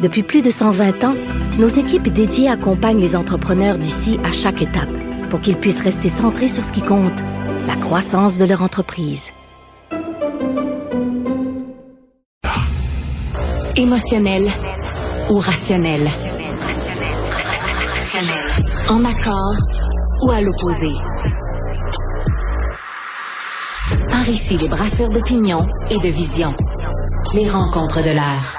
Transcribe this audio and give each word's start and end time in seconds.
Depuis 0.00 0.22
plus 0.22 0.42
de 0.42 0.50
120 0.50 1.02
ans, 1.04 1.16
nos 1.58 1.66
équipes 1.66 2.08
dédiées 2.08 2.48
accompagnent 2.48 3.00
les 3.00 3.16
entrepreneurs 3.16 3.78
d'ici 3.78 4.20
à 4.24 4.30
chaque 4.30 4.62
étape 4.62 4.88
pour 5.28 5.40
qu'ils 5.40 5.56
puissent 5.56 5.82
rester 5.82 6.08
centrés 6.08 6.46
sur 6.46 6.62
ce 6.62 6.72
qui 6.72 6.82
compte, 6.82 7.18
la 7.66 7.74
croissance 7.74 8.38
de 8.38 8.44
leur 8.44 8.62
entreprise. 8.62 9.30
Émotionnel 13.76 14.46
ou 15.30 15.36
rationnel? 15.36 16.08
En 18.88 19.04
accord 19.04 19.54
ou 20.22 20.30
à 20.30 20.40
l'opposé? 20.40 20.90
Par 24.08 24.28
ici, 24.28 24.56
les 24.58 24.68
brasseurs 24.68 25.10
d'opinion 25.10 25.66
et 25.90 25.98
de 25.98 26.12
vision. 26.12 26.54
Les 27.34 27.48
rencontres 27.48 28.02
de 28.02 28.10
l'air. 28.10 28.57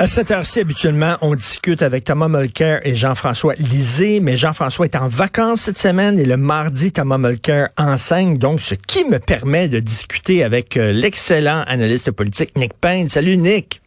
À 0.00 0.06
cette 0.06 0.30
heure-ci, 0.30 0.60
habituellement, 0.60 1.16
on 1.22 1.34
discute 1.34 1.82
avec 1.82 2.04
Thomas 2.04 2.28
Mulcair 2.28 2.80
et 2.84 2.94
Jean-François 2.94 3.54
Lisée, 3.56 4.20
mais 4.20 4.36
Jean-François 4.36 4.84
est 4.84 4.94
en 4.94 5.08
vacances 5.08 5.62
cette 5.62 5.76
semaine 5.76 6.20
et 6.20 6.24
le 6.24 6.36
mardi, 6.36 6.92
Thomas 6.92 7.18
Mulcair 7.18 7.70
enseigne, 7.76 8.38
donc 8.38 8.60
ce 8.60 8.76
qui 8.76 9.04
me 9.06 9.18
permet 9.18 9.66
de 9.66 9.80
discuter 9.80 10.44
avec 10.44 10.76
euh, 10.76 10.92
l'excellent 10.92 11.64
analyste 11.66 12.12
politique 12.12 12.56
Nick 12.56 12.74
Payne. 12.74 13.08
Salut 13.08 13.36
Nick. 13.36 13.82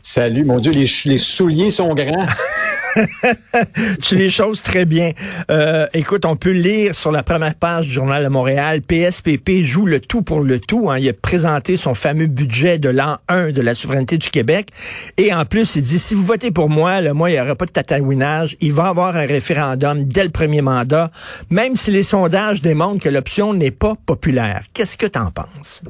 Salut, 0.00 0.44
mon 0.44 0.60
Dieu, 0.60 0.72
les, 0.72 0.86
les 1.04 1.18
souliers 1.18 1.70
sont 1.70 1.92
grands. 1.92 2.26
tu 4.02 4.16
les 4.16 4.30
choses 4.30 4.62
très 4.62 4.84
bien. 4.84 5.12
Euh, 5.50 5.86
écoute, 5.92 6.24
on 6.24 6.36
peut 6.36 6.52
lire 6.52 6.94
sur 6.94 7.12
la 7.12 7.22
première 7.22 7.54
page 7.54 7.86
du 7.86 7.92
Journal 7.92 8.24
de 8.24 8.28
Montréal, 8.28 8.82
PSPP 8.82 9.62
joue 9.62 9.86
le 9.86 10.00
tout 10.00 10.22
pour 10.22 10.40
le 10.40 10.58
tout. 10.58 10.90
Hein. 10.90 10.98
Il 10.98 11.08
a 11.08 11.12
présenté 11.12 11.76
son 11.76 11.94
fameux 11.94 12.26
budget 12.26 12.78
de 12.78 12.88
l'an 12.88 13.18
1 13.28 13.52
de 13.52 13.60
la 13.60 13.74
souveraineté 13.74 14.18
du 14.18 14.30
Québec. 14.30 14.68
Et 15.16 15.32
en 15.32 15.44
plus, 15.44 15.76
il 15.76 15.82
dit, 15.82 15.98
si 15.98 16.14
vous 16.14 16.24
votez 16.24 16.50
pour 16.50 16.68
moi, 16.68 17.00
là, 17.00 17.14
moi, 17.14 17.30
il 17.30 17.34
n'y 17.34 17.40
aura 17.40 17.54
pas 17.54 17.66
de 17.66 17.70
tatouinage. 17.70 18.56
Il 18.60 18.72
va 18.72 18.88
avoir 18.88 19.16
un 19.16 19.26
référendum 19.26 20.04
dès 20.04 20.24
le 20.24 20.30
premier 20.30 20.62
mandat, 20.62 21.10
même 21.50 21.76
si 21.76 21.90
les 21.90 22.02
sondages 22.02 22.62
démontrent 22.62 23.04
que 23.04 23.08
l'option 23.08 23.54
n'est 23.54 23.70
pas 23.70 23.94
populaire. 24.06 24.64
Qu'est-ce 24.72 24.96
que 24.96 25.06
tu 25.06 25.18
en 25.18 25.30
penses? 25.30 25.82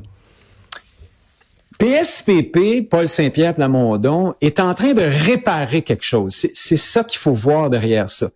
PSPP, 1.79 2.89
Paul 2.89 3.09
Saint-Pierre 3.09 3.55
Plamondon, 3.55 4.35
est 4.41 4.59
en 4.59 4.75
train 4.75 4.95
de 4.95 5.03
réparer 5.03 5.83
quelque 5.83 6.05
chose. 6.05 6.47
C'est 6.53 6.77
ça 6.77 7.05
qu'il 7.05 7.19
faut 7.21 7.35
voir 7.35 7.71
derrière 7.71 8.11
ça. 8.11 8.31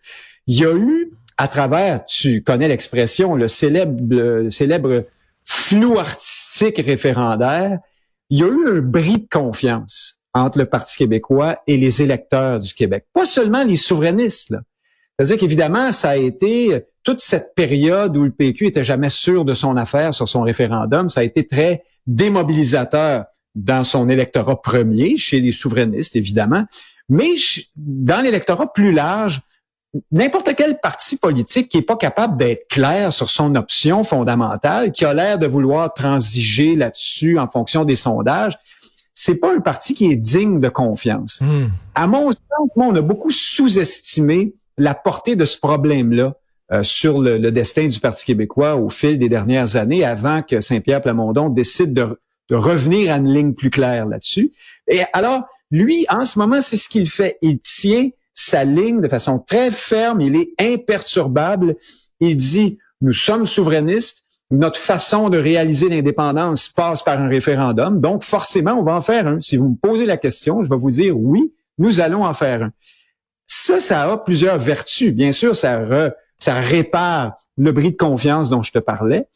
Il 0.46 0.58
y 0.58 0.64
a 0.64 0.72
eu, 0.74 1.10
à 1.36 1.48
travers, 1.48 2.04
tu 2.04 2.42
connais 2.42 2.68
l'expression, 2.68 3.34
le 3.34 3.48
célèbre, 3.48 4.00
le 4.08 4.50
célèbre 4.50 5.04
flou 5.44 5.98
artistique 5.98 6.78
référendaire, 6.78 7.78
il 8.30 8.38
y 8.38 8.42
a 8.44 8.46
eu 8.46 8.78
un 8.78 8.80
bris 8.80 9.18
de 9.18 9.28
confiance 9.30 10.22
entre 10.34 10.58
le 10.58 10.64
Parti 10.64 10.96
québécois 10.96 11.58
et 11.66 11.76
les 11.76 12.00
électeurs 12.02 12.60
du 12.60 12.72
Québec. 12.72 13.06
Pas 13.12 13.26
seulement 13.26 13.64
les 13.64 13.76
souverainistes. 13.76 14.54
C'est-à-dire 15.18 15.38
qu'évidemment, 15.38 15.92
ça 15.92 16.10
a 16.10 16.16
été 16.16 16.84
toute 17.02 17.20
cette 17.20 17.54
période 17.54 18.16
où 18.16 18.24
le 18.24 18.30
PQ 18.30 18.66
était 18.66 18.84
jamais 18.84 19.10
sûr 19.10 19.44
de 19.44 19.54
son 19.54 19.76
affaire 19.76 20.14
sur 20.14 20.28
son 20.28 20.42
référendum, 20.42 21.08
ça 21.08 21.20
a 21.20 21.22
été 21.24 21.46
très 21.46 21.82
démobilisateur 22.06 23.24
dans 23.54 23.84
son 23.84 24.08
électorat 24.08 24.60
premier, 24.60 25.16
chez 25.16 25.40
les 25.40 25.52
souverainistes, 25.52 26.16
évidemment, 26.16 26.64
mais 27.08 27.30
dans 27.76 28.22
l'électorat 28.22 28.72
plus 28.72 28.92
large, 28.92 29.42
n'importe 30.10 30.54
quel 30.56 30.80
parti 30.80 31.16
politique 31.16 31.68
qui 31.68 31.78
est 31.78 31.82
pas 31.82 31.96
capable 31.96 32.38
d'être 32.38 32.66
clair 32.68 33.12
sur 33.12 33.28
son 33.28 33.54
option 33.54 34.04
fondamentale, 34.04 34.92
qui 34.92 35.04
a 35.04 35.12
l'air 35.12 35.38
de 35.38 35.46
vouloir 35.46 35.92
transiger 35.92 36.76
là-dessus 36.76 37.38
en 37.38 37.48
fonction 37.48 37.84
des 37.84 37.96
sondages, 37.96 38.58
c'est 39.12 39.34
pas 39.34 39.54
un 39.54 39.60
parti 39.60 39.92
qui 39.92 40.10
est 40.10 40.16
digne 40.16 40.58
de 40.58 40.70
confiance. 40.70 41.40
Hmm. 41.42 41.66
À 41.94 42.06
mon 42.06 42.30
sens, 42.32 42.68
on 42.76 42.96
a 42.96 43.02
beaucoup 43.02 43.30
sous-estimé 43.30 44.54
la 44.78 44.94
portée 44.94 45.36
de 45.36 45.44
ce 45.44 45.58
problème-là 45.58 46.34
euh, 46.72 46.82
sur 46.82 47.18
le, 47.20 47.38
le, 47.38 47.52
destin 47.52 47.88
du 47.88 48.00
Parti 48.00 48.24
québécois 48.24 48.76
au 48.76 48.90
fil 48.90 49.18
des 49.18 49.28
dernières 49.28 49.76
années, 49.76 50.04
avant 50.04 50.42
que 50.42 50.60
Saint-Pierre 50.60 51.02
Plamondon 51.02 51.48
décide 51.48 51.92
de 51.92 52.18
de 52.52 52.56
revenir 52.56 53.12
à 53.12 53.16
une 53.16 53.32
ligne 53.32 53.54
plus 53.54 53.70
claire 53.70 54.06
là-dessus. 54.06 54.52
Et 54.86 55.00
alors, 55.14 55.44
lui, 55.70 56.04
en 56.10 56.26
ce 56.26 56.38
moment, 56.38 56.60
c'est 56.60 56.76
ce 56.76 56.88
qu'il 56.88 57.08
fait. 57.08 57.38
Il 57.40 57.58
tient 57.60 58.10
sa 58.34 58.64
ligne 58.64 59.00
de 59.00 59.08
façon 59.08 59.38
très 59.38 59.70
ferme, 59.70 60.20
il 60.20 60.36
est 60.36 60.52
imperturbable. 60.58 61.76
Il 62.20 62.36
dit, 62.36 62.78
nous 63.00 63.14
sommes 63.14 63.46
souverainistes, 63.46 64.24
notre 64.50 64.78
façon 64.78 65.30
de 65.30 65.38
réaliser 65.38 65.88
l'indépendance 65.88 66.68
passe 66.68 67.02
par 67.02 67.18
un 67.18 67.28
référendum, 67.28 68.00
donc 68.00 68.22
forcément, 68.22 68.72
on 68.72 68.82
va 68.82 68.96
en 68.96 69.00
faire 69.00 69.26
un. 69.26 69.40
Si 69.40 69.56
vous 69.56 69.70
me 69.70 69.76
posez 69.76 70.04
la 70.04 70.18
question, 70.18 70.62
je 70.62 70.68
vais 70.68 70.76
vous 70.76 70.90
dire 70.90 71.18
oui, 71.18 71.54
nous 71.78 72.00
allons 72.00 72.24
en 72.24 72.34
faire 72.34 72.64
un. 72.64 72.72
Ça, 73.46 73.80
ça 73.80 74.10
a 74.10 74.16
plusieurs 74.16 74.58
vertus. 74.58 75.12
Bien 75.12 75.32
sûr, 75.32 75.54
ça, 75.54 75.82
ça 76.38 76.54
répare 76.54 77.36
le 77.56 77.72
bris 77.72 77.92
de 77.92 77.96
confiance 77.96 78.48
dont 78.48 78.62
je 78.62 78.72
te 78.72 78.78
parlais, 78.78 79.26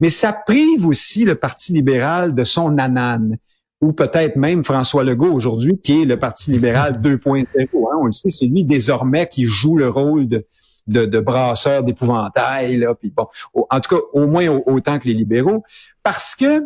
mais 0.00 0.10
ça 0.10 0.32
prive 0.32 0.86
aussi 0.86 1.24
le 1.24 1.34
Parti 1.34 1.72
libéral 1.72 2.34
de 2.34 2.44
son 2.44 2.78
anane 2.78 3.36
ou 3.80 3.92
peut-être 3.92 4.36
même 4.36 4.64
François 4.64 5.04
Legault 5.04 5.32
aujourd'hui, 5.32 5.78
qui 5.78 6.02
est 6.02 6.04
le 6.04 6.18
Parti 6.18 6.50
libéral 6.50 7.00
2.0. 7.02 7.46
Hein, 7.56 7.98
on 8.00 8.06
le 8.06 8.12
sait, 8.12 8.30
c'est 8.30 8.46
lui 8.46 8.64
désormais 8.64 9.28
qui 9.28 9.44
joue 9.44 9.76
le 9.76 9.88
rôle 9.88 10.28
de, 10.28 10.46
de, 10.86 11.04
de 11.04 11.20
brasseur 11.20 11.82
d'épouvantail. 11.82 12.78
Là, 12.78 12.94
puis 12.94 13.12
bon, 13.14 13.26
en 13.70 13.80
tout 13.80 13.96
cas, 13.96 14.02
au 14.12 14.26
moins 14.26 14.48
autant 14.66 14.98
que 14.98 15.06
les 15.06 15.14
libéraux. 15.14 15.62
Parce 16.02 16.34
que, 16.34 16.60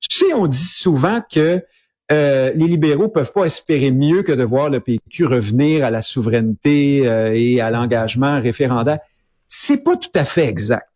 tu 0.00 0.18
sais, 0.18 0.34
on 0.34 0.46
dit 0.46 0.56
souvent 0.56 1.20
que 1.30 1.62
euh, 2.12 2.52
les 2.54 2.66
libéraux 2.66 3.08
peuvent 3.08 3.32
pas 3.32 3.44
espérer 3.44 3.90
mieux 3.90 4.22
que 4.22 4.32
de 4.32 4.44
voir 4.44 4.70
le 4.70 4.80
PQ 4.80 5.24
revenir 5.24 5.84
à 5.84 5.90
la 5.90 6.02
souveraineté 6.02 7.06
euh, 7.06 7.32
et 7.34 7.60
à 7.60 7.70
l'engagement 7.70 8.40
référendaire. 8.40 8.98
C'est 9.48 9.82
pas 9.82 9.96
tout 9.96 10.10
à 10.14 10.24
fait 10.24 10.46
exact. 10.46 10.88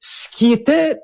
Ce 0.00 0.28
qui 0.28 0.52
était 0.52 0.98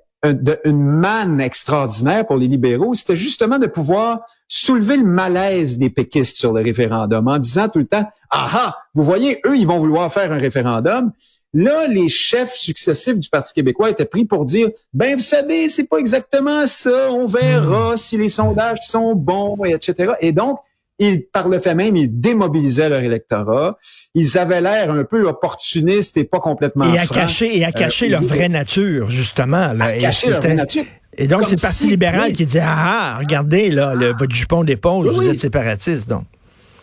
une 0.65 0.81
manne 0.81 1.41
extraordinaire 1.41 2.27
pour 2.27 2.37
les 2.37 2.47
libéraux, 2.47 2.95
c'était 2.95 3.17
justement 3.17 3.59
de 3.59 3.67
pouvoir 3.67 4.21
soulever 4.49 4.97
le 4.97 5.05
malaise 5.05 5.77
des 5.77 5.91
péquistes 5.91 6.39
sur 6.39 6.53
le 6.53 6.63
référendum 6.63 7.29
en 7.29 7.39
disant 7.39 7.69
tout 7.69 7.79
le 7.79 7.87
temps, 7.87 8.09
ah 8.31 8.49
ah, 8.53 8.77
vous 8.95 9.03
voyez, 9.03 9.41
eux, 9.47 9.57
ils 9.57 9.67
vont 9.67 9.79
vouloir 9.79 10.11
faire 10.13 10.33
un 10.33 10.39
référendum. 10.39 11.13
Là, 11.55 11.87
les 11.87 12.09
chefs 12.09 12.55
successifs 12.55 13.19
du 13.19 13.29
Parti 13.29 13.53
québécois 13.53 13.89
étaient 13.89 14.05
pris 14.05 14.25
pour 14.25 14.45
dire, 14.45 14.71
ben, 14.93 15.17
vous 15.17 15.23
savez, 15.23 15.69
c'est 15.69 15.89
pas 15.89 15.99
exactement 15.99 16.67
ça, 16.67 17.13
on 17.13 17.27
verra 17.27 17.95
hmm. 17.95 17.97
si 17.97 18.19
les 18.19 18.29
sondages 18.29 18.81
sont 18.83 19.15
bons, 19.15 19.65
etc. 19.65 20.15
Et 20.21 20.33
donc, 20.33 20.59
ils, 20.99 21.25
par 21.27 21.49
le 21.49 21.61
fait 21.61 21.75
même, 21.75 21.97
ils 21.97 22.09
démobilisaient 22.09 22.89
leur 22.89 23.01
électorat. 23.01 23.79
Ils 24.15 24.37
avaient 24.37 24.61
l'air 24.61 24.91
un 24.91 25.05
peu 25.05 25.27
opportunistes 25.27 26.17
et 26.17 26.25
pas 26.25 26.39
complètement 26.39 26.93
Et 26.93 26.99
à 26.99 27.07
cacher, 27.07 27.57
et 27.57 27.65
à 27.65 27.73
cacher 27.73 28.07
euh, 28.07 28.11
leur 28.11 28.25
vraie 28.25 28.49
nature, 28.49 29.11
justement. 29.11 29.73
Là. 29.73 29.87
À 29.87 29.97
et 29.97 30.01
cacher 30.01 30.31
leur 30.31 30.41
vraie 30.41 30.55
nature. 30.55 30.85
Et 31.17 31.29
donc, 31.29 31.47
c'est 31.47 31.57
le 31.57 31.63
Parti 31.63 31.87
libéral 31.87 32.33
qui 32.33 32.47
dit, 32.47 32.59
ah, 32.59 32.67
ah, 32.67 33.19
regardez, 33.19 33.71
là, 33.71 33.95
le, 33.95 34.13
votre 34.17 34.35
jupon 34.35 34.65
d'épaule, 34.65 35.09
vous 35.09 35.29
êtes 35.29 35.39
séparatiste, 35.39 36.09
donc. 36.09 36.25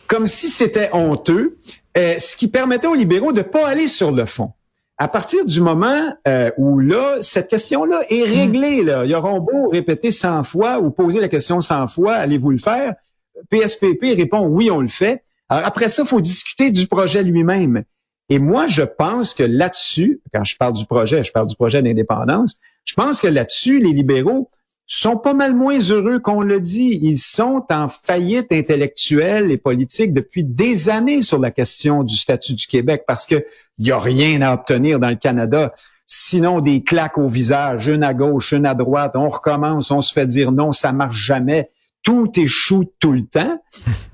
Comme 0.07 0.27
si 0.27 0.49
c'était 0.49 0.89
honteux, 0.91 1.57
euh, 1.97 2.15
ce 2.17 2.35
qui 2.35 2.47
permettait 2.49 2.87
aux 2.87 2.95
libéraux 2.95 3.31
de 3.31 3.41
pas 3.41 3.67
aller 3.67 3.87
sur 3.87 4.11
le 4.11 4.25
fond. 4.25 4.51
À 5.01 5.07
partir 5.07 5.47
du 5.47 5.61
moment 5.61 6.13
euh, 6.27 6.51
où 6.57 6.77
là, 6.77 7.17
cette 7.21 7.47
question-là 7.47 8.01
est 8.11 8.21
réglée, 8.21 8.83
là, 8.83 9.03
ils 9.03 9.15
auront 9.15 9.39
beau 9.39 9.67
répéter 9.69 10.11
100 10.11 10.43
fois 10.43 10.79
ou 10.79 10.91
poser 10.91 11.19
la 11.19 11.27
question 11.27 11.59
100 11.59 11.87
fois, 11.87 12.13
allez-vous 12.13 12.51
le 12.51 12.59
faire? 12.59 12.93
PSPP 13.49 14.15
répond 14.15 14.45
oui, 14.45 14.69
on 14.69 14.79
le 14.79 14.87
fait. 14.87 15.23
Alors 15.49 15.65
après 15.65 15.87
ça, 15.87 16.03
il 16.03 16.07
faut 16.07 16.21
discuter 16.21 16.69
du 16.69 16.85
projet 16.85 17.23
lui-même. 17.23 17.81
Et 18.29 18.37
moi, 18.37 18.67
je 18.67 18.83
pense 18.83 19.33
que 19.33 19.41
là-dessus, 19.41 20.21
quand 20.31 20.43
je 20.43 20.55
parle 20.55 20.73
du 20.73 20.85
projet, 20.85 21.23
je 21.23 21.31
parle 21.31 21.47
du 21.47 21.55
projet 21.55 21.81
d'indépendance, 21.81 22.57
je 22.85 22.93
pense 22.93 23.19
que 23.21 23.27
là-dessus, 23.27 23.79
les 23.79 23.93
libéraux 23.93 24.51
sont 24.97 25.15
pas 25.15 25.33
mal 25.33 25.55
moins 25.55 25.79
heureux 25.79 26.19
qu'on 26.19 26.41
le 26.41 26.59
dit. 26.59 26.99
Ils 27.01 27.17
sont 27.17 27.65
en 27.69 27.87
faillite 27.87 28.51
intellectuelle 28.51 29.49
et 29.49 29.57
politique 29.57 30.13
depuis 30.13 30.43
des 30.43 30.89
années 30.89 31.21
sur 31.21 31.39
la 31.39 31.49
question 31.49 32.03
du 32.03 32.15
statut 32.15 32.53
du 32.53 32.67
Québec 32.67 33.05
parce 33.07 33.25
que 33.25 33.45
il 33.77 33.87
y 33.87 33.91
a 33.91 33.99
rien 33.99 34.41
à 34.41 34.53
obtenir 34.53 34.99
dans 34.99 35.09
le 35.09 35.15
Canada. 35.15 35.73
Sinon, 36.05 36.59
des 36.59 36.83
claques 36.83 37.17
au 37.17 37.29
visage, 37.29 37.87
une 37.87 38.03
à 38.03 38.13
gauche, 38.13 38.51
une 38.51 38.65
à 38.65 38.73
droite, 38.73 39.13
on 39.15 39.29
recommence, 39.29 39.91
on 39.91 40.01
se 40.01 40.11
fait 40.11 40.25
dire 40.25 40.51
non, 40.51 40.73
ça 40.73 40.91
marche 40.91 41.15
jamais 41.15 41.69
tout 42.03 42.29
échoue 42.35 42.91
tout 42.99 43.13
le 43.13 43.25
temps. 43.25 43.61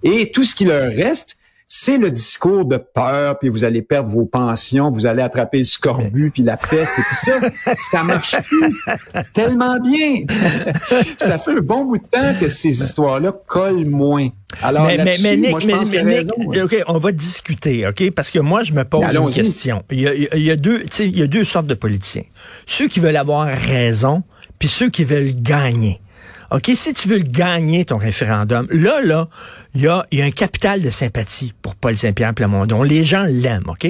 Et 0.03 0.31
tout 0.31 0.43
ce 0.43 0.55
qui 0.55 0.65
leur 0.65 0.91
reste, 0.91 1.37
c'est 1.69 1.97
le 1.97 2.09
discours 2.11 2.63
de 2.63 2.77
peur, 2.77 3.37
puis 3.39 3.49
vous 3.49 3.65
allez 3.65 3.81
perdre 3.81 4.09
vos 4.09 4.25
pensions, 4.25 4.89
vous 4.89 5.05
allez 5.05 5.21
attraper 5.21 5.57
le 5.57 5.63
scorbut, 5.65 6.31
puis 6.31 6.41
la 6.41 6.55
peste, 6.55 6.97
et 6.97 7.01
tout 7.01 7.15
ça. 7.15 7.73
ça 7.77 8.03
marche 8.03 8.37
plus 8.41 8.73
tellement 9.33 9.77
bien. 9.77 10.23
ça 11.17 11.37
fait 11.37 11.51
un 11.51 11.61
bon 11.61 11.83
bout 11.83 11.97
de 11.97 12.07
temps 12.07 12.33
que 12.39 12.47
ces 12.47 12.69
histoires-là 12.69 13.33
collent 13.47 13.85
moins. 13.85 14.29
Alors, 14.61 14.87
mais, 14.87 15.17
mais, 15.21 15.35
Nick, 15.35 15.51
moi, 15.51 15.59
je 15.59 15.67
pense 15.67 15.91
mais, 15.91 16.03
Nick, 16.03 16.29
hein. 16.29 16.63
OK, 16.63 16.83
on 16.87 16.97
va 16.99 17.11
discuter, 17.11 17.85
OK? 17.85 18.11
Parce 18.11 18.31
que 18.31 18.39
moi, 18.39 18.63
je 18.63 18.71
me 18.71 18.85
pose 18.85 19.03
une 19.13 19.27
question. 19.27 19.83
Il 19.91 19.99
y, 19.99 20.07
a, 20.07 20.13
il 20.13 20.43
y 20.43 20.51
a 20.51 20.55
deux, 20.55 20.85
il 20.99 21.19
y 21.19 21.21
a 21.21 21.27
deux 21.27 21.43
sortes 21.43 21.67
de 21.67 21.73
politiciens. 21.73 22.23
Ceux 22.65 22.87
qui 22.87 23.01
veulent 23.01 23.17
avoir 23.17 23.45
raison, 23.45 24.23
puis 24.57 24.69
ceux 24.69 24.89
qui 24.89 25.03
veulent 25.03 25.33
gagner. 25.35 25.99
OK, 26.51 26.71
si 26.75 26.93
tu 26.93 27.09
veux 27.09 27.19
gagner 27.19 27.83
ton 27.83 27.97
référendum, 27.97 28.67
là, 28.71 29.01
là, 29.01 29.27
il 29.75 29.81
y 29.81 29.87
a, 29.87 30.05
un 30.13 30.31
capital 30.31 30.81
de 30.81 30.89
sympathie 30.89 31.53
pour 31.61 31.75
Paul 31.75 31.97
Saint-Pierre 31.97 32.33
Plamondon. 32.33 32.83
Les 32.83 33.03
gens 33.03 33.25
l'aiment, 33.27 33.67
OK? 33.67 33.87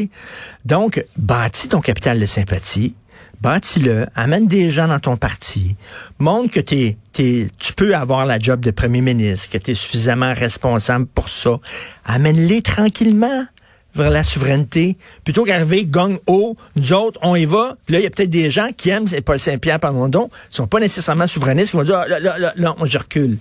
Donc, 0.65 1.05
bâtis 1.17 1.69
ton 1.69 1.81
capital 1.81 2.19
de 2.19 2.25
sympathie, 2.25 2.95
bâtis-le, 3.41 4.07
amène 4.15 4.47
des 4.47 4.71
gens 4.71 4.87
dans 4.87 4.99
ton 4.99 5.17
parti, 5.17 5.75
montre 6.17 6.51
que 6.51 6.59
t'es, 6.59 6.97
t'es, 7.13 7.47
tu 7.59 7.73
peux 7.73 7.95
avoir 7.95 8.25
la 8.25 8.39
job 8.39 8.61
de 8.61 8.71
premier 8.71 9.01
ministre, 9.01 9.51
que 9.51 9.59
tu 9.59 9.71
es 9.71 9.75
suffisamment 9.75 10.33
responsable 10.33 11.05
pour 11.05 11.29
ça. 11.29 11.59
Amène-les 12.05 12.63
tranquillement 12.63 13.45
vers 13.97 14.11
la 14.11 14.23
souveraineté, 14.23 14.97
plutôt 15.23 15.43
qu'arriver 15.43 15.85
gang 15.85 16.17
haut, 16.27 16.55
nous 16.75 16.93
autres, 16.93 17.19
on 17.23 17.35
y 17.35 17.45
va. 17.45 17.77
là, 17.89 17.99
il 17.99 18.03
y 18.03 18.05
a 18.05 18.09
peut-être 18.09 18.29
des 18.29 18.49
gens 18.49 18.69
qui 18.75 18.89
aiment 18.89 19.07
Paul 19.25 19.39
Saint-Pierre 19.39 19.79
Plamondon, 19.79 20.29
qui 20.49 20.55
sont 20.55 20.67
pas 20.67 20.79
nécessairement 20.79 21.27
souverainistes, 21.27 21.71
qui 21.71 21.77
vont 21.77 21.83
dire, 21.83 22.01
ah, 22.03 22.07
là, 22.07 22.19
là, 22.19 22.37
là, 22.37 22.53
non, 22.57 22.75
je 22.85 22.97
recule. 22.97 23.37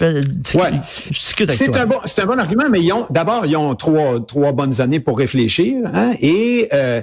Ouais. 0.00 0.70
c'est 1.12 1.76
un 1.76 1.86
bon, 1.86 1.96
c'est 2.04 2.22
un 2.22 2.26
bon 2.26 2.38
argument, 2.38 2.64
mais 2.70 2.80
ils 2.80 2.92
ont, 2.92 3.06
d'abord, 3.10 3.46
ils 3.46 3.56
ont 3.56 3.74
trois, 3.74 4.24
trois 4.26 4.52
bonnes 4.52 4.80
années 4.80 5.00
pour 5.00 5.18
réfléchir, 5.18 5.78
hein, 5.92 6.14
et 6.20 6.68
euh, 6.72 7.00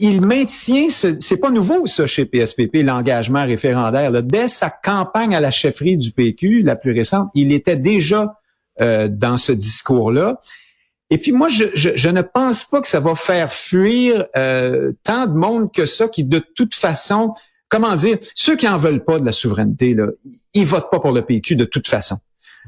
il 0.00 0.20
maintient, 0.20 0.88
c'est 0.88 1.36
pas 1.36 1.50
nouveau 1.50 1.86
ça 1.86 2.06
chez 2.06 2.24
PSPP, 2.24 2.82
l'engagement 2.82 3.44
référendaire. 3.44 4.10
Là. 4.10 4.22
Dès 4.22 4.48
sa 4.48 4.70
campagne 4.70 5.34
à 5.34 5.40
la 5.40 5.50
chefferie 5.50 5.96
du 5.96 6.10
PQ, 6.10 6.62
la 6.62 6.74
plus 6.74 6.92
récente, 6.92 7.30
il 7.34 7.52
était 7.52 7.76
déjà 7.76 8.34
euh, 8.80 9.08
dans 9.08 9.36
ce 9.36 9.52
discours-là. 9.52 10.38
Et 11.10 11.18
puis 11.18 11.32
moi, 11.32 11.48
je, 11.48 11.64
je, 11.74 12.08
ne 12.08 12.22
pense 12.22 12.64
pas 12.64 12.80
que 12.80 12.88
ça 12.88 13.00
va 13.00 13.14
faire 13.14 13.52
fuir 13.52 14.24
euh, 14.36 14.92
tant 15.02 15.26
de 15.26 15.34
monde 15.34 15.70
que 15.72 15.86
ça 15.86 16.08
qui, 16.08 16.24
de 16.24 16.38
toute 16.38 16.74
façon, 16.74 17.34
comment 17.68 17.94
dire, 17.94 18.18
ceux 18.34 18.56
qui 18.56 18.66
en 18.66 18.78
veulent 18.78 19.04
pas 19.04 19.18
de 19.18 19.24
la 19.24 19.32
souveraineté, 19.32 19.94
là, 19.94 20.06
ils 20.54 20.64
votent 20.64 20.90
pas 20.90 21.00
pour 21.00 21.12
le 21.12 21.22
PQ 21.22 21.56
de 21.56 21.64
toute 21.64 21.88
façon. 21.88 22.18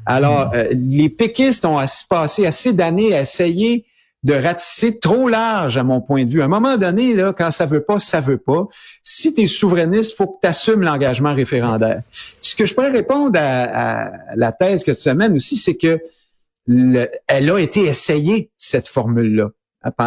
Alors, 0.05 0.51
euh, 0.53 0.67
les 0.71 1.09
péquistes 1.09 1.65
ont 1.65 1.83
passé 2.09 2.45
assez 2.45 2.73
d'années 2.73 3.15
à 3.15 3.21
essayer 3.21 3.85
de 4.23 4.33
ratisser 4.33 4.99
trop 4.99 5.27
large 5.27 5.77
à 5.77 5.83
mon 5.83 6.01
point 6.01 6.25
de 6.25 6.31
vue. 6.31 6.41
À 6.41 6.45
un 6.45 6.49
moment 6.49 6.77
donné, 6.77 7.13
là, 7.13 7.33
quand 7.33 7.49
ça 7.49 7.65
veut 7.65 7.83
pas, 7.83 7.99
ça 7.99 8.19
veut 8.19 8.37
pas. 8.37 8.67
Si 9.01 9.33
tu 9.33 9.41
es 9.41 9.47
souverainiste, 9.47 10.15
faut 10.15 10.27
que 10.27 10.39
tu 10.41 10.47
assumes 10.47 10.81
l'engagement 10.81 11.33
référendaire. 11.33 12.01
Ce 12.41 12.55
que 12.55 12.65
je 12.65 12.73
pourrais 12.73 12.91
répondre 12.91 13.39
à, 13.39 14.05
à 14.05 14.35
la 14.35 14.51
thèse 14.51 14.83
que 14.83 14.91
tu 14.91 15.07
amènes 15.09 15.33
aussi, 15.33 15.55
c'est 15.55 15.77
que 15.77 15.99
elle 16.67 17.49
a 17.49 17.59
été 17.59 17.81
essayée, 17.81 18.51
cette 18.57 18.87
formule-là. 18.87 19.49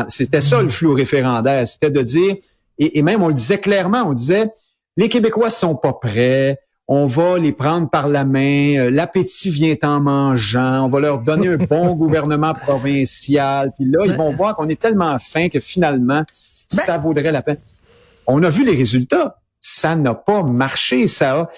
C'était 0.09 0.41
ça 0.41 0.61
le 0.61 0.67
mm. 0.67 0.71
flou 0.71 0.95
référendaire, 0.95 1.67
c'était 1.67 1.91
de 1.91 2.03
dire, 2.03 2.37
et, 2.79 3.03
même 3.03 3.23
on 3.23 3.29
le 3.29 3.35
disait 3.35 3.59
clairement, 3.59 4.05
on 4.07 4.13
disait, 4.13 4.51
les 4.97 5.09
Québécois 5.09 5.51
sont 5.51 5.75
pas 5.75 5.93
prêts, 5.93 6.59
on 6.89 7.07
va 7.07 7.39
les 7.39 7.53
prendre 7.53 7.89
par 7.89 8.09
la 8.09 8.25
main, 8.25 8.77
euh, 8.79 8.91
l'appétit 8.91 9.49
vient 9.49 9.77
en 9.85 10.01
mangeant, 10.01 10.87
on 10.87 10.89
va 10.89 11.01
leur 11.01 11.21
donner 11.21 11.49
un 11.49 11.57
bon 11.57 11.95
gouvernement 11.95 12.53
provincial, 12.53 13.73
puis 13.77 13.87
là, 13.89 14.05
ils 14.07 14.15
vont 14.15 14.33
voir 14.33 14.57
qu'on 14.57 14.69
est 14.69 14.81
tellement 14.81 15.19
fin 15.19 15.49
que 15.49 15.61
finalement, 15.61 16.25
ben 16.25 16.27
ça 16.69 16.99
vaudrait 16.99 17.33
la 17.33 17.43
peine. 17.43 17.59
On 18.27 18.43
a 18.43 18.49
vu 18.49 18.65
les 18.65 18.77
résultats. 18.77 19.37
Ça 19.61 19.95
n'a 19.95 20.15
pas 20.15 20.43
marché, 20.43 21.07
ça 21.07 21.41
a 21.41 21.51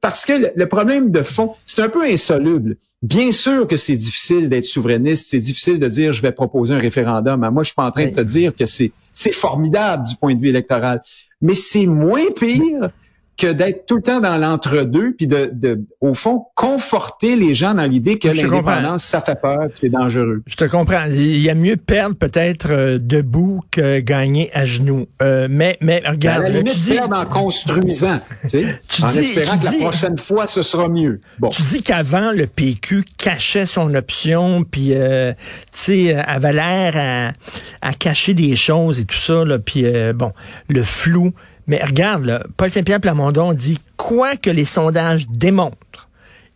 parce 0.00 0.24
que 0.24 0.52
le 0.54 0.68
problème 0.68 1.10
de 1.10 1.22
fond, 1.22 1.54
c'est 1.66 1.80
un 1.80 1.88
peu 1.88 2.04
insoluble. 2.04 2.76
Bien 3.02 3.32
sûr 3.32 3.66
que 3.66 3.76
c'est 3.76 3.96
difficile 3.96 4.48
d'être 4.48 4.64
souverainiste, 4.64 5.30
c'est 5.30 5.40
difficile 5.40 5.78
de 5.78 5.88
dire 5.88 6.12
je 6.12 6.22
vais 6.22 6.32
proposer 6.32 6.74
un 6.74 6.78
référendum. 6.78 7.48
Moi, 7.52 7.62
je 7.62 7.68
suis 7.68 7.74
pas 7.74 7.86
en 7.86 7.90
train 7.90 8.06
de 8.06 8.14
te 8.14 8.20
dire 8.20 8.54
que 8.54 8.66
c'est 8.66 8.92
c'est 9.12 9.32
formidable 9.32 10.04
du 10.06 10.16
point 10.16 10.34
de 10.34 10.40
vue 10.40 10.48
électoral, 10.48 11.02
mais 11.40 11.54
c'est 11.54 11.86
moins 11.86 12.30
pire 12.38 12.90
que 13.38 13.46
d'être 13.46 13.86
tout 13.86 13.96
le 13.96 14.02
temps 14.02 14.20
dans 14.20 14.36
l'entre-deux, 14.36 15.14
puis 15.16 15.26
de, 15.26 15.50
de, 15.52 15.80
au 16.00 16.14
fond, 16.14 16.44
conforter 16.54 17.34
les 17.34 17.54
gens 17.54 17.74
dans 17.74 17.84
l'idée 17.84 18.18
que 18.18 18.28
l'indépendance, 18.28 19.04
ça 19.04 19.20
fait 19.20 19.40
peur, 19.40 19.68
c'est 19.74 19.88
dangereux. 19.88 20.42
Je 20.46 20.56
te 20.56 20.64
comprends. 20.64 21.06
Il 21.06 21.40
y 21.40 21.48
a 21.48 21.54
mieux 21.54 21.76
perdre 21.76 22.14
peut-être 22.14 22.70
euh, 22.70 22.98
debout 23.00 23.62
que 23.70 24.00
gagner 24.00 24.50
à 24.52 24.66
genoux. 24.66 25.06
Euh, 25.22 25.48
mais, 25.50 25.78
mais 25.80 26.02
regarde, 26.06 26.44
à 26.44 26.48
la 26.48 26.58
limite, 26.58 26.74
tu 26.74 26.80
dis... 26.80 26.92
perdre 26.92 27.16
en 27.16 27.24
construisant, 27.24 28.18
tu 28.48 28.60
sais, 28.60 28.80
en 29.02 29.08
espérant 29.08 29.58
que 29.58 29.64
la 29.64 29.72
prochaine 29.72 30.18
fois, 30.18 30.46
ce 30.46 30.62
sera 30.62 30.88
mieux. 30.88 31.20
Bon. 31.38 31.48
Tu 31.48 31.62
dis 31.62 31.82
qu'avant, 31.82 32.32
le 32.32 32.46
PQ 32.46 33.04
cachait 33.16 33.66
son 33.66 33.94
option, 33.94 34.62
puis, 34.62 34.90
euh, 34.92 35.32
tu 35.72 36.08
sais, 36.08 36.14
avait 36.14 36.52
l'air 36.52 36.92
à, 36.96 37.88
à, 37.88 37.94
cacher 37.94 38.34
des 38.34 38.56
choses 38.56 39.00
et 39.00 39.04
tout 39.04 39.16
ça, 39.16 39.44
là, 39.44 39.58
puis, 39.58 39.84
bon, 40.14 40.32
le 40.68 40.82
flou 40.82 41.32
mais 41.66 41.82
regarde, 41.82 42.44
Paul 42.56 42.70
Saint-Pierre 42.70 43.00
Plamondon 43.00 43.52
dit 43.52 43.78
quoi 43.96 44.36
que 44.36 44.50
les 44.50 44.64
sondages 44.64 45.26
démontrent, 45.28 46.08